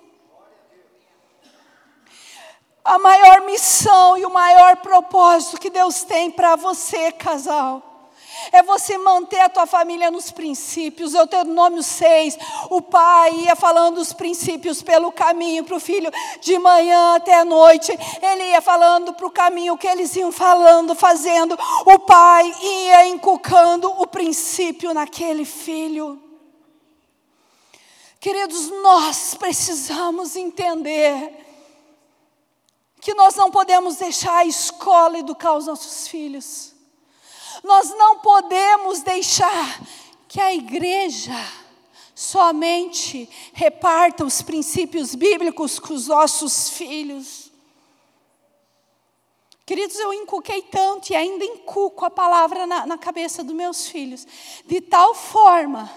[2.85, 7.92] A maior missão e o maior propósito que Deus tem para você, casal
[8.51, 11.13] é você manter a tua família nos princípios.
[11.13, 12.39] Deuteronômio 6,
[12.71, 17.45] o pai ia falando os princípios pelo caminho para o filho, de manhã até a
[17.45, 21.59] noite, ele ia falando para o caminho que eles iam falando, fazendo.
[21.87, 26.21] O pai ia inculcando o princípio naquele filho.
[28.21, 31.43] Queridos, nós precisamos entender
[33.01, 36.72] que nós não podemos deixar a escola educar os nossos filhos.
[37.63, 39.81] Nós não podemos deixar
[40.29, 41.35] que a igreja
[42.15, 47.51] somente reparta os princípios bíblicos com os nossos filhos.
[49.65, 54.27] Queridos, eu inculquei tanto e ainda inculco a palavra na, na cabeça dos meus filhos,
[54.67, 55.91] de tal forma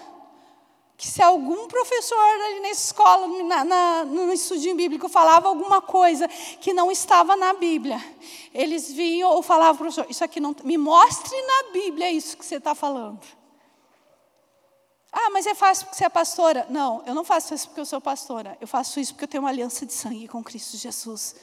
[0.97, 6.27] que se algum professor ali na escola, na, na, no estudinho bíblico, falava alguma coisa
[6.27, 8.01] que não estava na Bíblia,
[8.53, 10.55] eles vinham ou falavam, professor, isso aqui não.
[10.63, 13.19] Me mostre na Bíblia isso que você está falando.
[15.12, 16.65] Ah, mas é fácil porque você é pastora.
[16.69, 18.58] Não, eu não faço isso porque eu sou pastora.
[18.60, 21.36] Eu faço isso porque eu tenho uma aliança de sangue com Cristo Jesus.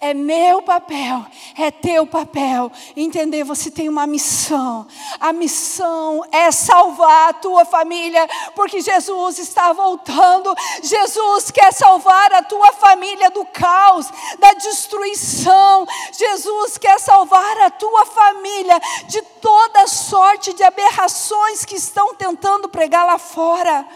[0.00, 1.24] É meu papel,
[1.56, 2.70] é teu papel.
[2.96, 4.86] Entender, você tem uma missão.
[5.20, 10.54] A missão é salvar a tua família, porque Jesus está voltando.
[10.82, 14.06] Jesus quer salvar a tua família do caos,
[14.38, 15.86] da destruição.
[16.12, 23.06] Jesus quer salvar a tua família de toda sorte de aberrações que estão tentando pregar
[23.06, 23.86] lá fora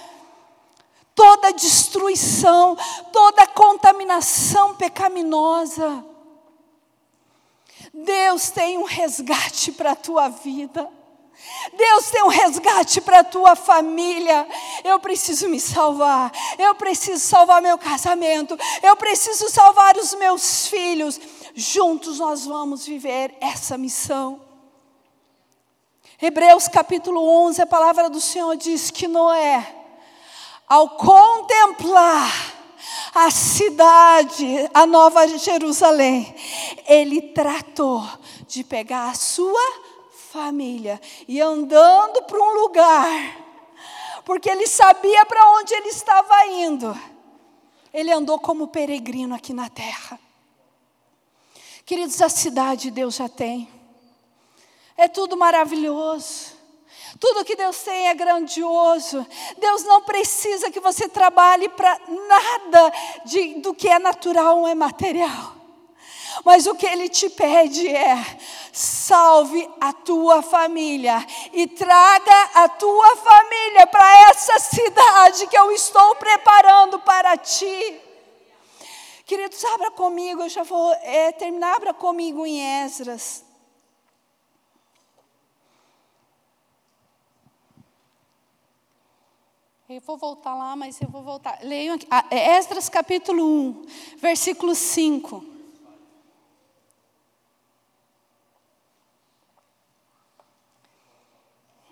[1.16, 2.76] toda destruição,
[3.10, 6.04] toda contaminação pecaminosa.
[7.92, 10.88] Deus tem um resgate para a tua vida.
[11.72, 14.46] Deus tem um resgate para a tua família.
[14.84, 16.30] Eu preciso me salvar.
[16.58, 18.56] Eu preciso salvar meu casamento.
[18.82, 21.18] Eu preciso salvar os meus filhos.
[21.54, 24.42] Juntos nós vamos viver essa missão.
[26.20, 29.75] Hebreus capítulo 11, a palavra do Senhor diz que Noé
[30.68, 32.56] ao contemplar
[33.14, 36.34] a cidade, a nova Jerusalém,
[36.86, 38.06] ele tratou
[38.46, 39.86] de pegar a sua
[40.30, 43.44] família e andando para um lugar,
[44.24, 46.98] porque ele sabia para onde ele estava indo.
[47.92, 50.20] Ele andou como peregrino aqui na terra.
[51.86, 53.68] Queridos, a cidade Deus já tem.
[54.96, 56.55] É tudo maravilhoso.
[57.18, 59.26] Tudo que Deus tem é grandioso.
[59.58, 62.92] Deus não precisa que você trabalhe para nada
[63.24, 65.54] de, do que é natural ou é material.
[66.44, 68.16] Mas o que Ele te pede é:
[68.72, 76.16] salve a tua família e traga a tua família para essa cidade que eu estou
[76.16, 78.00] preparando para ti.
[79.24, 83.45] Queridos, abra comigo, eu já vou é, terminar, abra comigo em Esdras.
[89.88, 91.60] Eu vou voltar lá, mas eu vou voltar.
[91.62, 92.08] Leiam aqui.
[92.10, 95.44] Ah, é Esdras capítulo 1, versículo 5.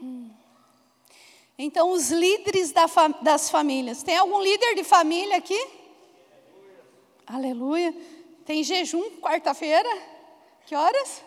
[0.03, 0.29] Hum.
[1.57, 2.87] Então, os líderes da
[3.23, 4.03] das famílias.
[4.03, 5.55] Tem algum líder de família aqui?
[7.25, 7.91] Aleluia.
[7.91, 8.15] Aleluia.
[8.45, 9.89] Tem jejum quarta-feira?
[10.67, 11.23] Que horas?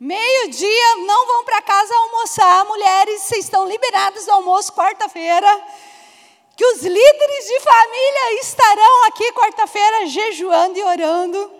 [0.00, 2.64] Meio-dia, não vão para casa almoçar.
[2.64, 5.46] Mulheres, vocês estão liberadas do almoço quarta-feira.
[6.56, 11.52] Que os líderes de família estarão aqui quarta-feira jejuando e orando.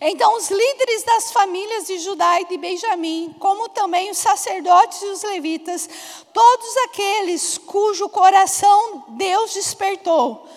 [0.00, 5.06] Então, os líderes das famílias de Judá e de Benjamim, como também os sacerdotes e
[5.06, 5.88] os levitas,
[6.32, 10.48] todos aqueles cujo coração Deus despertou,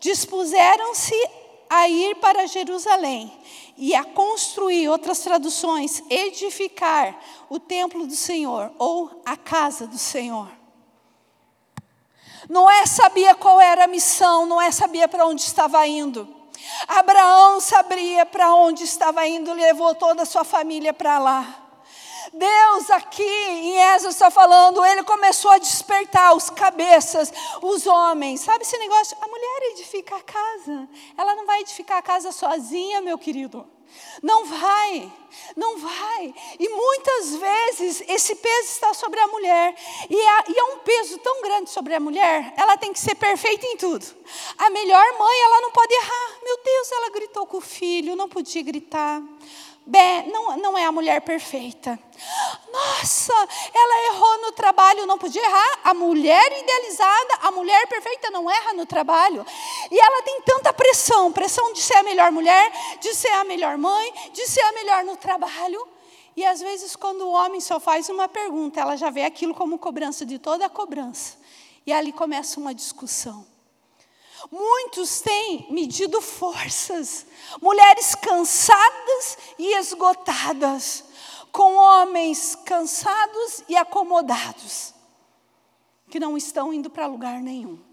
[0.00, 1.18] dispuseram-se
[1.70, 3.32] a ir para Jerusalém
[3.76, 10.50] e a construir, outras traduções, edificar o templo do Senhor ou a casa do Senhor.
[12.48, 16.28] Noé sabia qual era a missão, Noé sabia para onde estava indo.
[16.88, 21.65] Abraão sabia para onde estava indo, levou toda a sua família para lá.
[22.38, 28.40] Deus aqui em Esdras está falando, ele começou a despertar os cabeças, os homens.
[28.40, 29.16] Sabe esse negócio?
[29.20, 30.88] A mulher edifica a casa.
[31.16, 33.66] Ela não vai edificar a casa sozinha, meu querido.
[34.22, 35.12] Não vai,
[35.56, 36.34] não vai.
[36.58, 39.74] E muitas vezes esse peso está sobre a mulher.
[40.10, 43.14] E é, e é, um peso tão grande sobre a mulher, ela tem que ser
[43.14, 44.06] perfeita em tudo.
[44.58, 46.38] A melhor mãe, ela não pode errar.
[46.42, 49.22] Meu Deus, ela gritou com o filho, não podia gritar.
[49.86, 51.96] Bé, não, não é a mulher perfeita.
[52.72, 53.32] Nossa,
[53.72, 55.78] ela errou no trabalho, não podia errar.
[55.84, 59.46] A mulher idealizada, a mulher perfeita não erra no trabalho.
[59.88, 63.78] E ela tem tanta pressão pressão de ser a melhor mulher, de ser a melhor
[63.78, 65.86] mãe, de ser a melhor no trabalho.
[66.34, 69.78] E às vezes, quando o homem só faz uma pergunta, ela já vê aquilo como
[69.78, 71.38] cobrança de toda a cobrança.
[71.86, 73.46] E ali começa uma discussão.
[74.50, 77.26] Muitos têm medido forças,
[77.60, 81.04] mulheres cansadas e esgotadas,
[81.50, 84.94] com homens cansados e acomodados,
[86.10, 87.85] que não estão indo para lugar nenhum.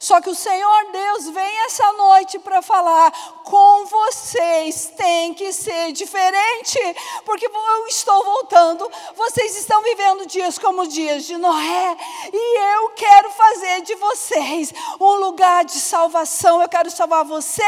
[0.00, 3.10] Só que o Senhor Deus vem essa noite para falar:
[3.42, 6.78] com vocês tem que ser diferente,
[7.24, 11.96] porque eu estou voltando, vocês estão vivendo dias como dias de Noé,
[12.32, 16.62] e eu quero fazer de vocês um lugar de salvação.
[16.62, 17.62] Eu quero salvar você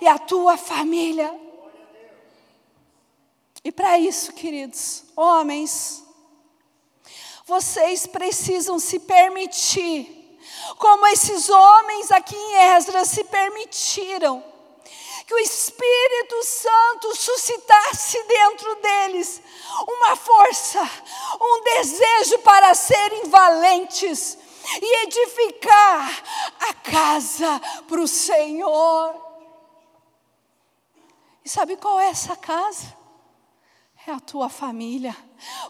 [0.00, 1.32] e a tua família.
[3.62, 6.04] E para isso, queridos, homens,
[7.44, 10.25] vocês precisam se permitir
[10.78, 14.42] como esses homens aqui em Esdras se permitiram
[15.26, 19.42] que o Espírito Santo suscitasse dentro deles
[19.88, 20.80] uma força,
[21.40, 24.38] um desejo para serem valentes
[24.80, 26.22] e edificar
[26.60, 29.14] a casa para o Senhor.
[31.44, 32.95] E sabe qual é essa casa?
[34.08, 35.16] É a tua família.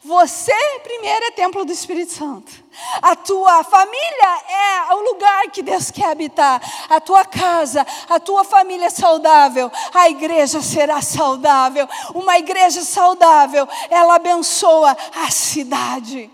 [0.05, 2.53] Você, primeiro, é templo do Espírito Santo.
[3.01, 6.61] A tua família é o lugar que Deus quer habitar.
[6.91, 9.73] A tua casa, a tua família é saudável.
[9.95, 11.89] A igreja será saudável.
[12.15, 16.31] Uma igreja saudável, ela abençoa a cidade.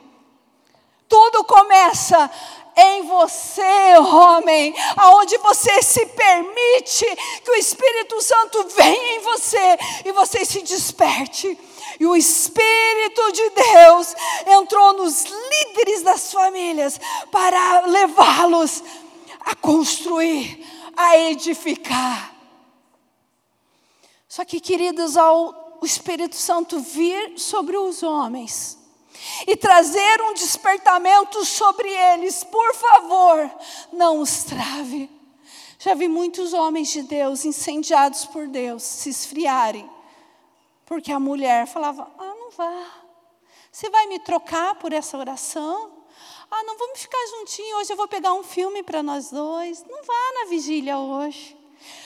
[1.09, 2.29] Tudo começa
[2.77, 7.05] em você, homem, aonde você se permite
[7.45, 11.59] que o Espírito Santo venha em você e você se desperte.
[12.01, 14.15] E o Espírito de Deus
[14.47, 16.99] entrou nos líderes das famílias
[17.31, 18.83] para levá-los
[19.41, 22.35] a construir, a edificar.
[24.29, 28.79] Só que, queridos, ao o Espírito Santo vir sobre os homens
[29.47, 33.51] e trazer um despertamento sobre eles, por favor,
[33.93, 35.11] não os trave.
[35.79, 39.91] Já vi muitos homens de Deus incendiados por Deus se esfriarem
[40.93, 42.87] porque a mulher falava: Ah, não vá.
[43.71, 45.91] Você vai me trocar por essa oração?
[46.51, 49.83] Ah, não vamos ficar juntinhos hoje, eu vou pegar um filme para nós dois.
[49.89, 51.57] Não vá na vigília hoje.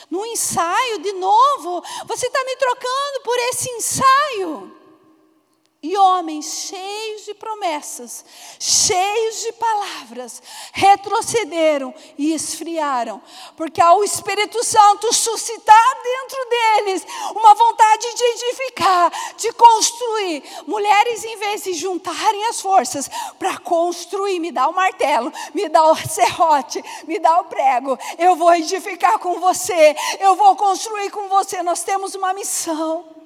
[0.09, 4.76] No ensaio, de novo, você está me trocando por esse ensaio.
[5.83, 8.25] E homens cheios de promessas,
[8.59, 13.23] cheios de palavras, retrocederam e esfriaram,
[13.57, 20.43] porque ao Espírito Santo suscitar dentro deles uma vontade de edificar, de construir.
[20.67, 25.91] Mulheres, em vez de juntarem as forças para construir, me dá o martelo, me dá
[25.91, 31.29] o serrote, me dá o prego, eu vou edificar com você, eu vou construir com
[31.29, 31.63] você.
[31.63, 33.17] Nós temos uma missão.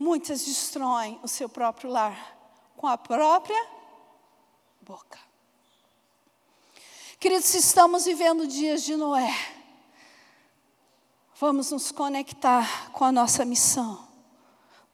[0.00, 2.34] Muitas destroem o seu próprio lar
[2.74, 3.66] com a própria
[4.80, 5.18] boca.
[7.18, 9.30] Queridos, estamos vivendo dias de Noé,
[11.38, 14.08] vamos nos conectar com a nossa missão.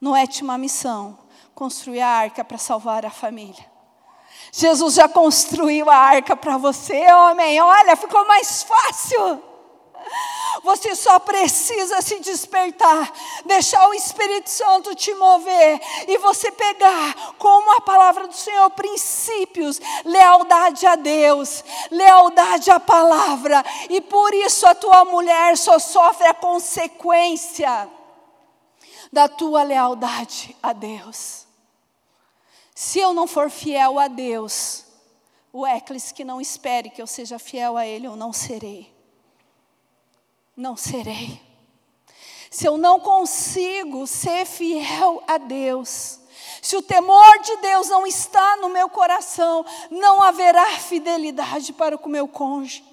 [0.01, 1.17] Noé tinha uma missão:
[1.55, 3.65] construir a arca para salvar a família.
[4.51, 7.61] Jesus já construiu a arca para você, homem.
[7.61, 9.41] Olha, ficou mais fácil.
[10.63, 13.11] Você só precisa se despertar,
[13.45, 19.79] deixar o Espírito Santo te mover e você pegar, como a palavra do Senhor, princípios,
[20.03, 26.33] lealdade a Deus, lealdade à palavra, e por isso a tua mulher só sofre a
[26.33, 27.89] consequência
[29.11, 31.45] da tua lealdade a Deus.
[32.73, 34.85] Se eu não for fiel a Deus,
[35.53, 38.96] o Eclis que não espere que eu seja fiel a Ele, eu não serei
[40.57, 41.39] não serei.
[42.49, 46.19] Se eu não consigo ser fiel a Deus,
[46.61, 52.09] se o temor de Deus não está no meu coração, não haverá fidelidade para o
[52.09, 52.83] meu cônjuge.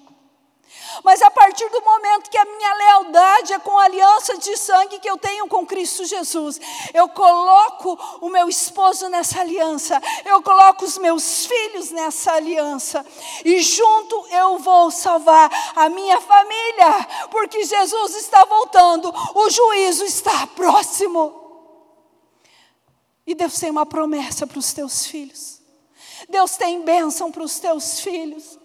[1.03, 4.99] Mas a partir do momento que a minha lealdade é com a aliança de sangue
[4.99, 6.59] que eu tenho com Cristo Jesus,
[6.93, 13.05] eu coloco o meu esposo nessa aliança, eu coloco os meus filhos nessa aliança,
[13.43, 20.47] e junto eu vou salvar a minha família, porque Jesus está voltando, o juízo está
[20.47, 21.43] próximo.
[23.27, 25.61] E Deus tem uma promessa para os teus filhos.
[26.29, 28.64] Deus tem bênção para os teus filhos.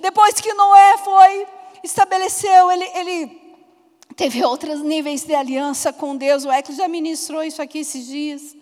[0.00, 1.46] Depois que Noé foi,
[1.82, 3.42] estabeleceu, ele, ele
[4.16, 6.44] teve outros níveis de aliança com Deus.
[6.44, 8.56] O Ecos já ministrou isso aqui esses dias.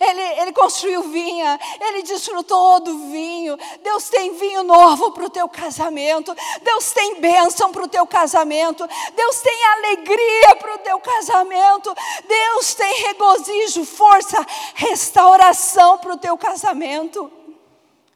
[0.00, 3.58] Ele, ele construiu vinha, ele desfrutou do vinho.
[3.82, 6.34] Deus tem vinho novo para o teu casamento.
[6.62, 8.88] Deus tem bênção para o teu casamento.
[9.14, 11.94] Deus tem alegria para o teu casamento.
[12.26, 17.30] Deus tem regozijo, força, restauração para o teu casamento.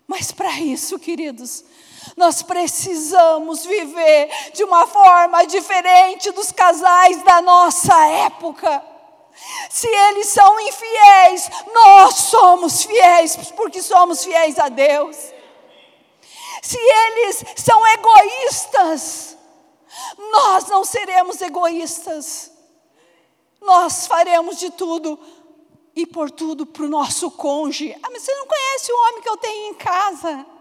[0.06, 1.64] Mas para isso, queridos,
[2.16, 8.82] nós precisamos viver de uma forma diferente dos casais da nossa época.
[9.68, 15.16] Se eles são infiéis, nós somos fiéis, porque somos fiéis a Deus.
[16.62, 19.36] Se eles são egoístas,
[20.32, 22.50] nós não seremos egoístas.
[23.60, 25.18] Nós faremos de tudo
[25.94, 27.94] e por tudo para o nosso cônjuge.
[28.02, 30.55] Ah, mas você não conhece o homem que eu tenho em casa.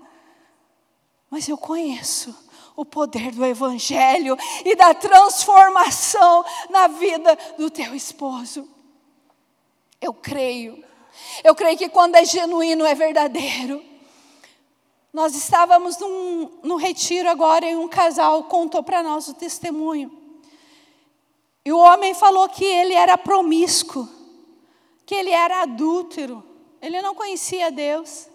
[1.30, 2.36] Mas eu conheço
[2.76, 8.68] o poder do Evangelho e da transformação na vida do teu esposo.
[10.02, 10.84] Eu creio.
[11.44, 13.84] Eu creio que quando é genuíno, é verdadeiro.
[15.14, 20.12] Nós estávamos num, num retiro agora e um casal contou para nós o testemunho.
[21.64, 24.08] E o homem falou que ele era promíscuo,
[25.06, 26.44] que ele era adúltero,
[26.82, 28.28] ele não conhecia Deus.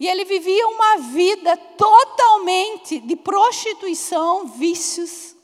[0.00, 5.36] E ele vivia uma vida totalmente de prostituição, vícios.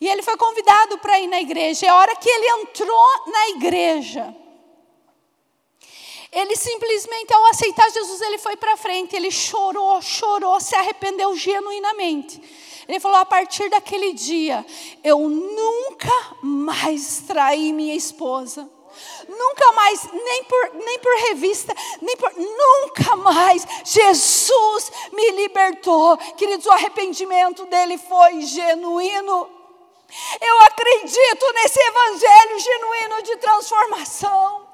[0.00, 1.86] E ele foi convidado para ir na igreja.
[1.86, 4.34] E a hora que ele entrou na igreja,
[6.32, 9.14] ele simplesmente, ao aceitar Jesus, ele foi para frente.
[9.14, 12.42] Ele chorou, chorou, se arrependeu genuinamente.
[12.88, 14.66] Ele falou: a partir daquele dia,
[15.04, 18.68] eu nunca mais traí minha esposa.
[19.30, 22.32] Nunca mais, nem por, nem por revista, nem por.
[22.36, 26.16] Nunca mais Jesus me libertou.
[26.36, 29.48] Queridos, o arrependimento dele foi genuíno.
[30.40, 34.69] Eu acredito nesse evangelho genuíno de transformação.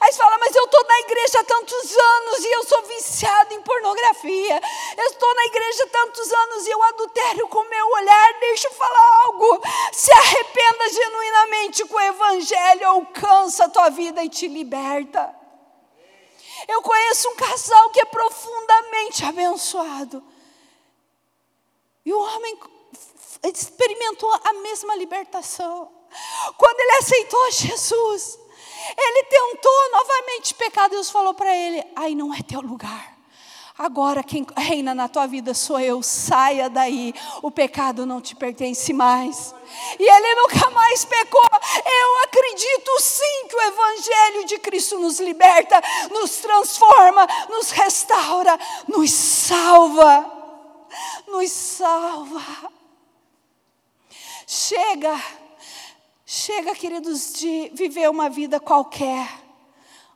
[0.00, 3.54] Aí você fala, mas eu estou na igreja há tantos anos e eu sou viciado
[3.54, 4.60] em pornografia.
[4.96, 8.40] Eu estou na igreja há tantos anos e eu adultério com meu olhar.
[8.40, 9.60] Deixa eu falar algo.
[9.92, 15.34] Se arrependa genuinamente com o evangelho, alcança a tua vida e te liberta.
[16.68, 20.22] Eu conheço um casal que é profundamente abençoado.
[22.04, 22.58] E o homem
[23.42, 25.92] experimentou a mesma libertação.
[26.56, 28.38] Quando ele aceitou Jesus,
[28.96, 33.18] Ele tentou novamente pecar, Deus falou para ele: aí não é teu lugar.
[33.78, 38.92] Agora quem reina na tua vida sou eu, saia daí, o pecado não te pertence
[38.92, 39.54] mais.
[39.96, 41.48] E ele nunca mais pecou.
[41.84, 48.58] Eu acredito sim que o Evangelho de Cristo nos liberta, nos transforma, nos restaura,
[48.88, 50.38] nos salva.
[51.28, 52.72] Nos salva.
[54.44, 55.14] Chega,
[56.30, 59.26] chega, queridos, de viver uma vida qualquer,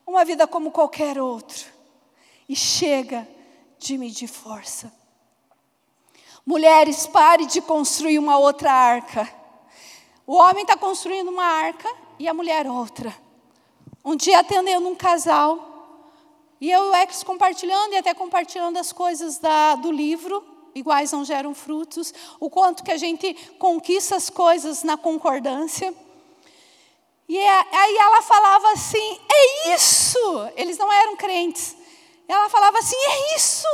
[0.06, 1.64] uma vida como qualquer outro.
[2.46, 3.26] E chega
[3.78, 4.92] de medir força.
[6.44, 9.26] Mulheres, pare de construir uma outra arca.
[10.26, 11.88] O homem está construindo uma arca
[12.18, 13.16] e a mulher outra.
[14.04, 15.70] Um dia atendendo um casal,
[16.60, 20.44] e eu e o ex compartilhando e até compartilhando as coisas da, do livro,
[20.74, 25.94] iguais não geram frutos, o quanto que a gente conquista as coisas na concordância.
[27.28, 30.18] E é, aí ela falava assim: é isso!
[30.56, 31.76] Eles não eram crentes.
[32.28, 33.66] Ela falava assim: é isso,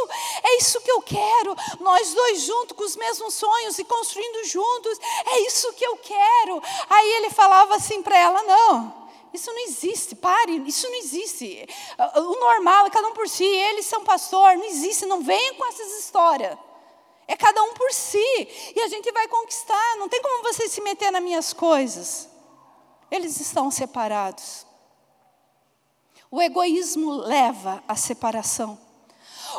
[0.43, 1.57] é isso que eu quero.
[1.81, 6.63] Nós dois juntos com os mesmos sonhos e construindo juntos, é isso que eu quero.
[6.89, 11.69] Aí ele falava assim para ela: não, isso não existe, pare, isso não existe.
[12.17, 15.67] O normal é cada um por si, eles são pastor, não existe, não venha com
[15.67, 16.59] essas histórias.
[17.29, 20.81] É cada um por si, e a gente vai conquistar, não tem como você se
[20.81, 22.27] meter nas minhas coisas.
[23.11, 24.67] Eles estão separados.
[26.31, 28.79] O egoísmo leva à separação.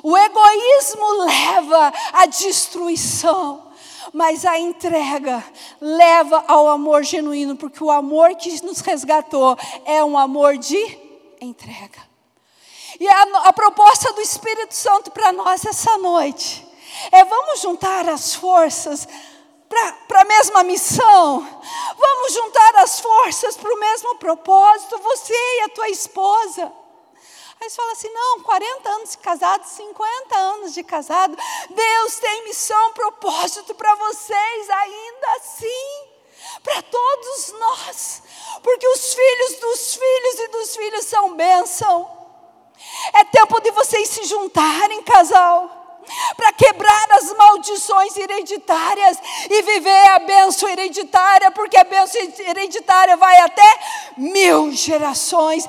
[0.01, 3.69] O egoísmo leva à destruição.
[4.13, 5.43] Mas a entrega
[5.79, 9.55] leva ao amor genuíno, porque o amor que nos resgatou
[9.85, 10.77] é um amor de
[11.39, 11.99] entrega.
[12.99, 16.68] E a, a proposta do Espírito Santo para nós essa noite
[17.11, 19.07] é: vamos juntar as forças
[20.07, 21.61] para a mesma missão.
[21.97, 26.73] Vamos juntar as forças para o mesmo propósito, você e a tua esposa.
[27.61, 31.37] Aí você fala assim: não, 40 anos de casado, 50 anos de casado,
[31.69, 36.07] Deus tem missão, propósito para vocês ainda assim,
[36.63, 38.23] para todos nós,
[38.63, 42.17] porque os filhos dos filhos e dos filhos são bênção.
[43.13, 45.78] É tempo de vocês se juntarem, casal
[46.35, 49.17] para quebrar as maldições hereditárias
[49.49, 53.79] e viver a bênção hereditária, porque a bênção hereditária vai até
[54.17, 55.67] mil gerações.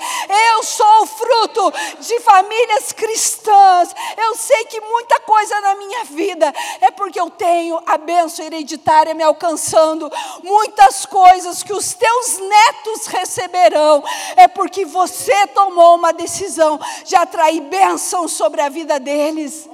[0.54, 3.94] Eu sou fruto de famílias cristãs.
[4.16, 9.14] Eu sei que muita coisa na minha vida é porque eu tenho a bênção hereditária
[9.14, 10.10] me alcançando.
[10.42, 14.02] Muitas coisas que os teus netos receberão
[14.36, 19.68] é porque você tomou uma decisão de atrair bênção sobre a vida deles.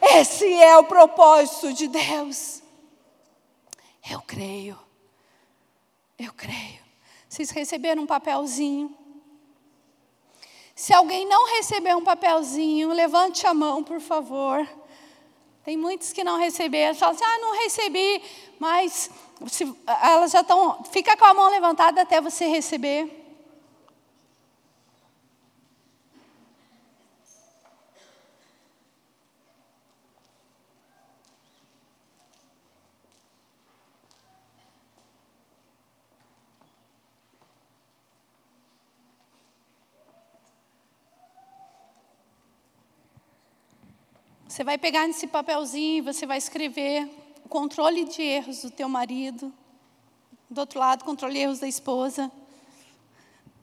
[0.00, 2.62] Esse é o propósito de Deus.
[4.10, 4.78] Eu creio.
[6.18, 6.80] Eu creio.
[7.28, 8.96] Vocês receberam um papelzinho?
[10.74, 14.66] Se alguém não recebeu um papelzinho, levante a mão, por favor.
[15.64, 18.22] Tem muitos que não receberam, falam assim: ah, não recebi,
[18.58, 19.10] mas
[19.46, 20.82] se, elas já estão.
[20.90, 23.21] Fica com a mão levantada até você receber.
[44.52, 47.08] Você vai pegar nesse papelzinho e você vai escrever
[47.42, 49.50] o controle de erros do teu marido.
[50.50, 52.30] Do outro lado, controle de erros da esposa.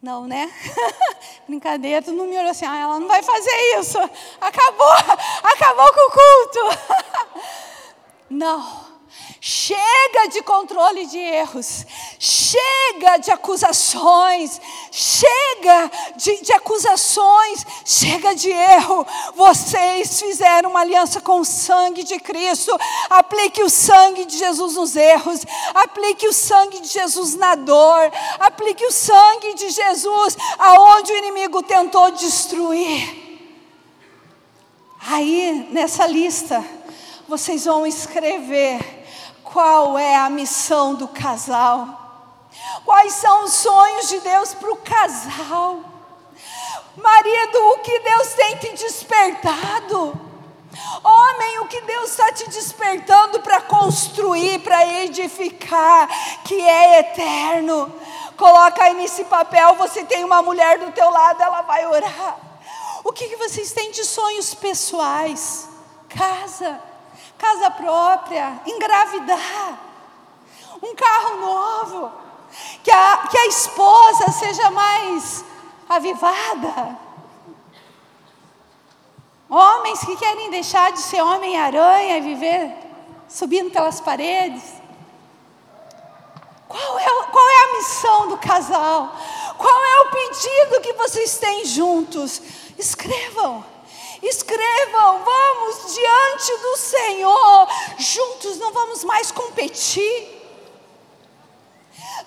[0.02, 0.52] Não, né?
[1.48, 4.00] Brincadeira, tu não me olhou assim, ah, ela não vai fazer isso.
[4.42, 4.92] Acabou,
[5.54, 7.40] acabou com o culto.
[8.28, 8.89] não.
[9.42, 11.86] Chega de controle de erros,
[12.20, 14.60] chega de acusações,
[14.92, 19.08] chega de, de, acusações, chega de erro.
[19.36, 22.78] Vocês fizeram uma aliança com o sangue de Cristo.
[23.10, 28.12] Aplique o sangue de Jesus nos erros, aplique o sangue de Jesus na dor,
[28.42, 33.30] aplique o sangue de Jesus aonde o inimigo tentou destruir.
[35.08, 36.62] Aí, nessa lista,
[37.26, 38.99] vocês vão escrever
[39.52, 41.98] qual é a missão do casal?
[42.86, 45.80] Quais são os sonhos de Deus para o casal?
[46.96, 50.20] Marido, o que Deus tem te despertado?
[51.04, 56.08] Homem, o que Deus está te despertando para construir, para edificar,
[56.44, 57.94] que é eterno.
[58.38, 62.38] Coloca aí nesse papel, você tem uma mulher do teu lado, ela vai orar.
[63.04, 65.68] O que, que vocês têm de sonhos pessoais?
[66.08, 66.89] Casa
[67.40, 69.80] casa própria, engravidar,
[70.84, 72.12] um carro novo.
[72.84, 75.46] Que a, que a esposa seja mais
[75.88, 76.98] avivada.
[79.48, 82.76] Homens que querem deixar de ser homem-aranha e viver
[83.28, 84.64] subindo pelas paredes.
[86.68, 89.16] Qual é, qual é a missão do casal?
[89.58, 92.42] Qual é o pedido que vocês têm juntos?
[92.78, 93.64] Escrevam.
[94.22, 97.68] Escrevam, vamos diante do Senhor,
[97.98, 100.40] juntos não vamos mais competir.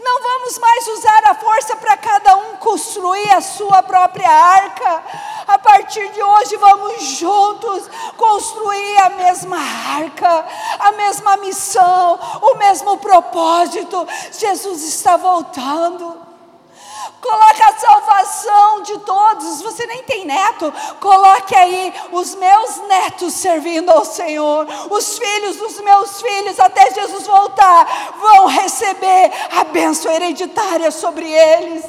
[0.00, 5.02] Não vamos mais usar a força para cada um construir a sua própria arca.
[5.46, 10.46] A partir de hoje, vamos juntos construir a mesma arca,
[10.78, 14.06] a mesma missão, o mesmo propósito.
[14.32, 16.31] Jesus está voltando.
[17.20, 19.62] Coloque a salvação de todos.
[19.62, 20.72] Você nem tem neto.
[21.00, 24.66] Coloque aí os meus netos servindo ao Senhor.
[24.90, 31.84] Os filhos dos meus filhos, até Jesus voltar, vão receber a bênção hereditária sobre eles.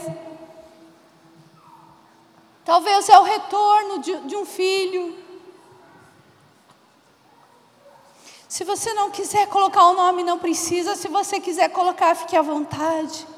[2.66, 5.18] Talvez é o retorno de, de um filho.
[8.48, 10.96] Se você não quiser colocar o nome, não precisa.
[10.96, 13.33] Se você quiser colocar, fique à vontade.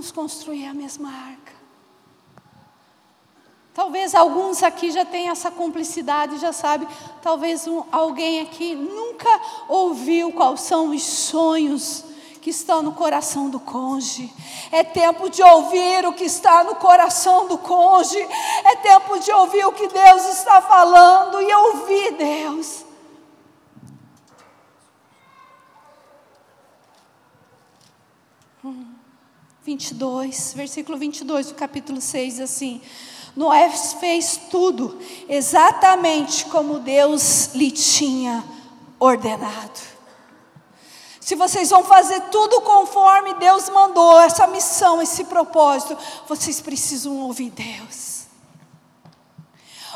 [0.00, 1.52] Vamos construir a mesma arca.
[3.74, 6.88] Talvez alguns aqui já tenham essa cumplicidade, já sabe.
[7.20, 9.28] Talvez um, alguém aqui nunca
[9.68, 12.02] ouviu quais são os sonhos
[12.40, 14.32] que estão no coração do cônjuge.
[14.72, 18.26] É tempo de ouvir o que está no coração do cônjuge.
[18.64, 22.86] É tempo de ouvir o que Deus está falando e ouvir Deus.
[29.70, 32.80] 22, versículo 22 do capítulo 6, assim:
[33.36, 34.98] Noé fez tudo
[35.28, 38.42] exatamente como Deus lhe tinha
[38.98, 39.80] ordenado.
[41.20, 45.96] Se vocês vão fazer tudo conforme Deus mandou, essa missão, esse propósito,
[46.26, 48.24] vocês precisam ouvir Deus.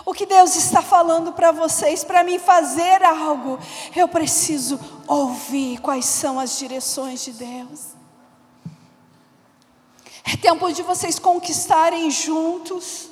[0.07, 3.59] O que Deus está falando para vocês, para mim fazer algo,
[3.97, 7.94] eu preciso ouvir quais são as direções de Deus.
[10.25, 13.11] É tempo de vocês conquistarem juntos.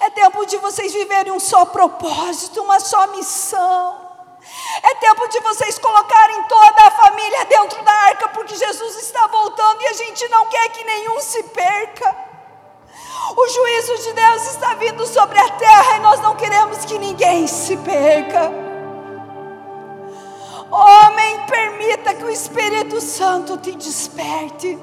[0.00, 4.08] É tempo de vocês viverem um só propósito, uma só missão.
[4.82, 9.82] É tempo de vocês colocarem toda a família dentro da arca, porque Jesus está voltando
[9.82, 12.16] e a gente não quer que nenhum se perca.
[13.36, 17.46] O juízo de Deus está vindo sobre a terra e nós não queremos que ninguém
[17.46, 18.52] se perca.
[20.70, 24.78] Homem, permita que o Espírito Santo te desperte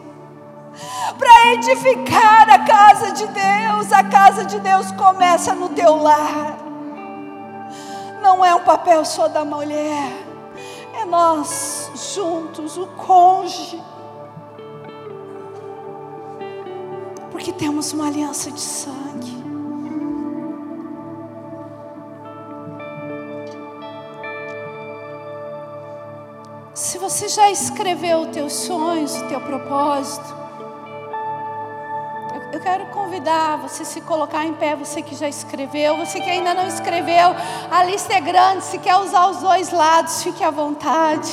[1.18, 3.92] para edificar a casa de Deus.
[3.92, 6.58] A casa de Deus começa no teu lar.
[8.22, 10.12] Não é um papel só da mulher,
[11.00, 13.82] é nós juntos, o cônjuge.
[17.32, 19.46] Porque temos uma aliança de sangue.
[26.74, 30.45] Se você já escreveu os teus sonhos, o teu propósito,
[32.66, 36.52] quero convidar você a se colocar em pé, você que já escreveu, você que ainda
[36.52, 37.36] não escreveu,
[37.70, 41.32] a lista é grande, se quer usar os dois lados, fique à vontade.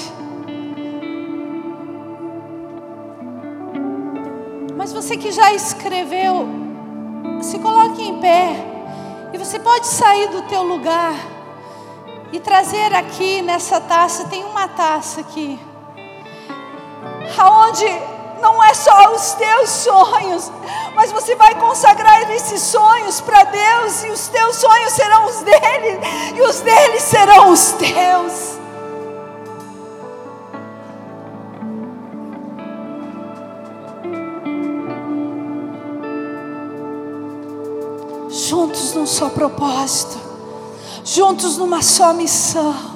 [4.77, 6.47] Mas você que já escreveu,
[7.41, 8.55] se coloque em pé.
[9.33, 11.15] E você pode sair do teu lugar
[12.31, 15.59] e trazer aqui nessa taça, tem uma taça aqui.
[17.39, 18.12] Aonde
[18.43, 20.51] não é só os teus sonhos,
[20.97, 26.01] mas você vai consagrar esses sonhos para Deus, e os teus sonhos serão os dele,
[26.35, 28.61] e os dele serão os teus.
[38.29, 40.19] Juntos num só propósito,
[41.05, 42.92] juntos numa só missão.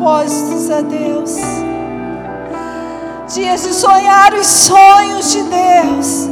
[0.00, 1.36] Propósitos a Deus.
[3.28, 6.28] dias de sonhar os sonhos de Deus.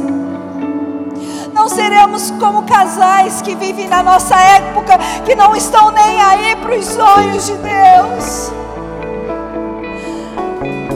[1.53, 6.75] Não seremos como casais que vivem na nossa época, que não estão nem aí para
[6.75, 8.51] os sonhos de Deus.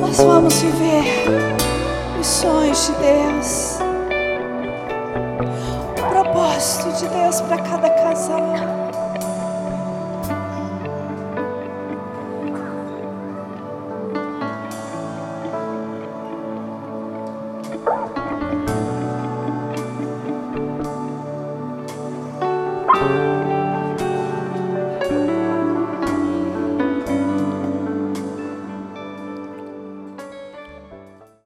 [0.02, 1.28] Nós vamos viver
[2.20, 3.73] os sonhos de Deus.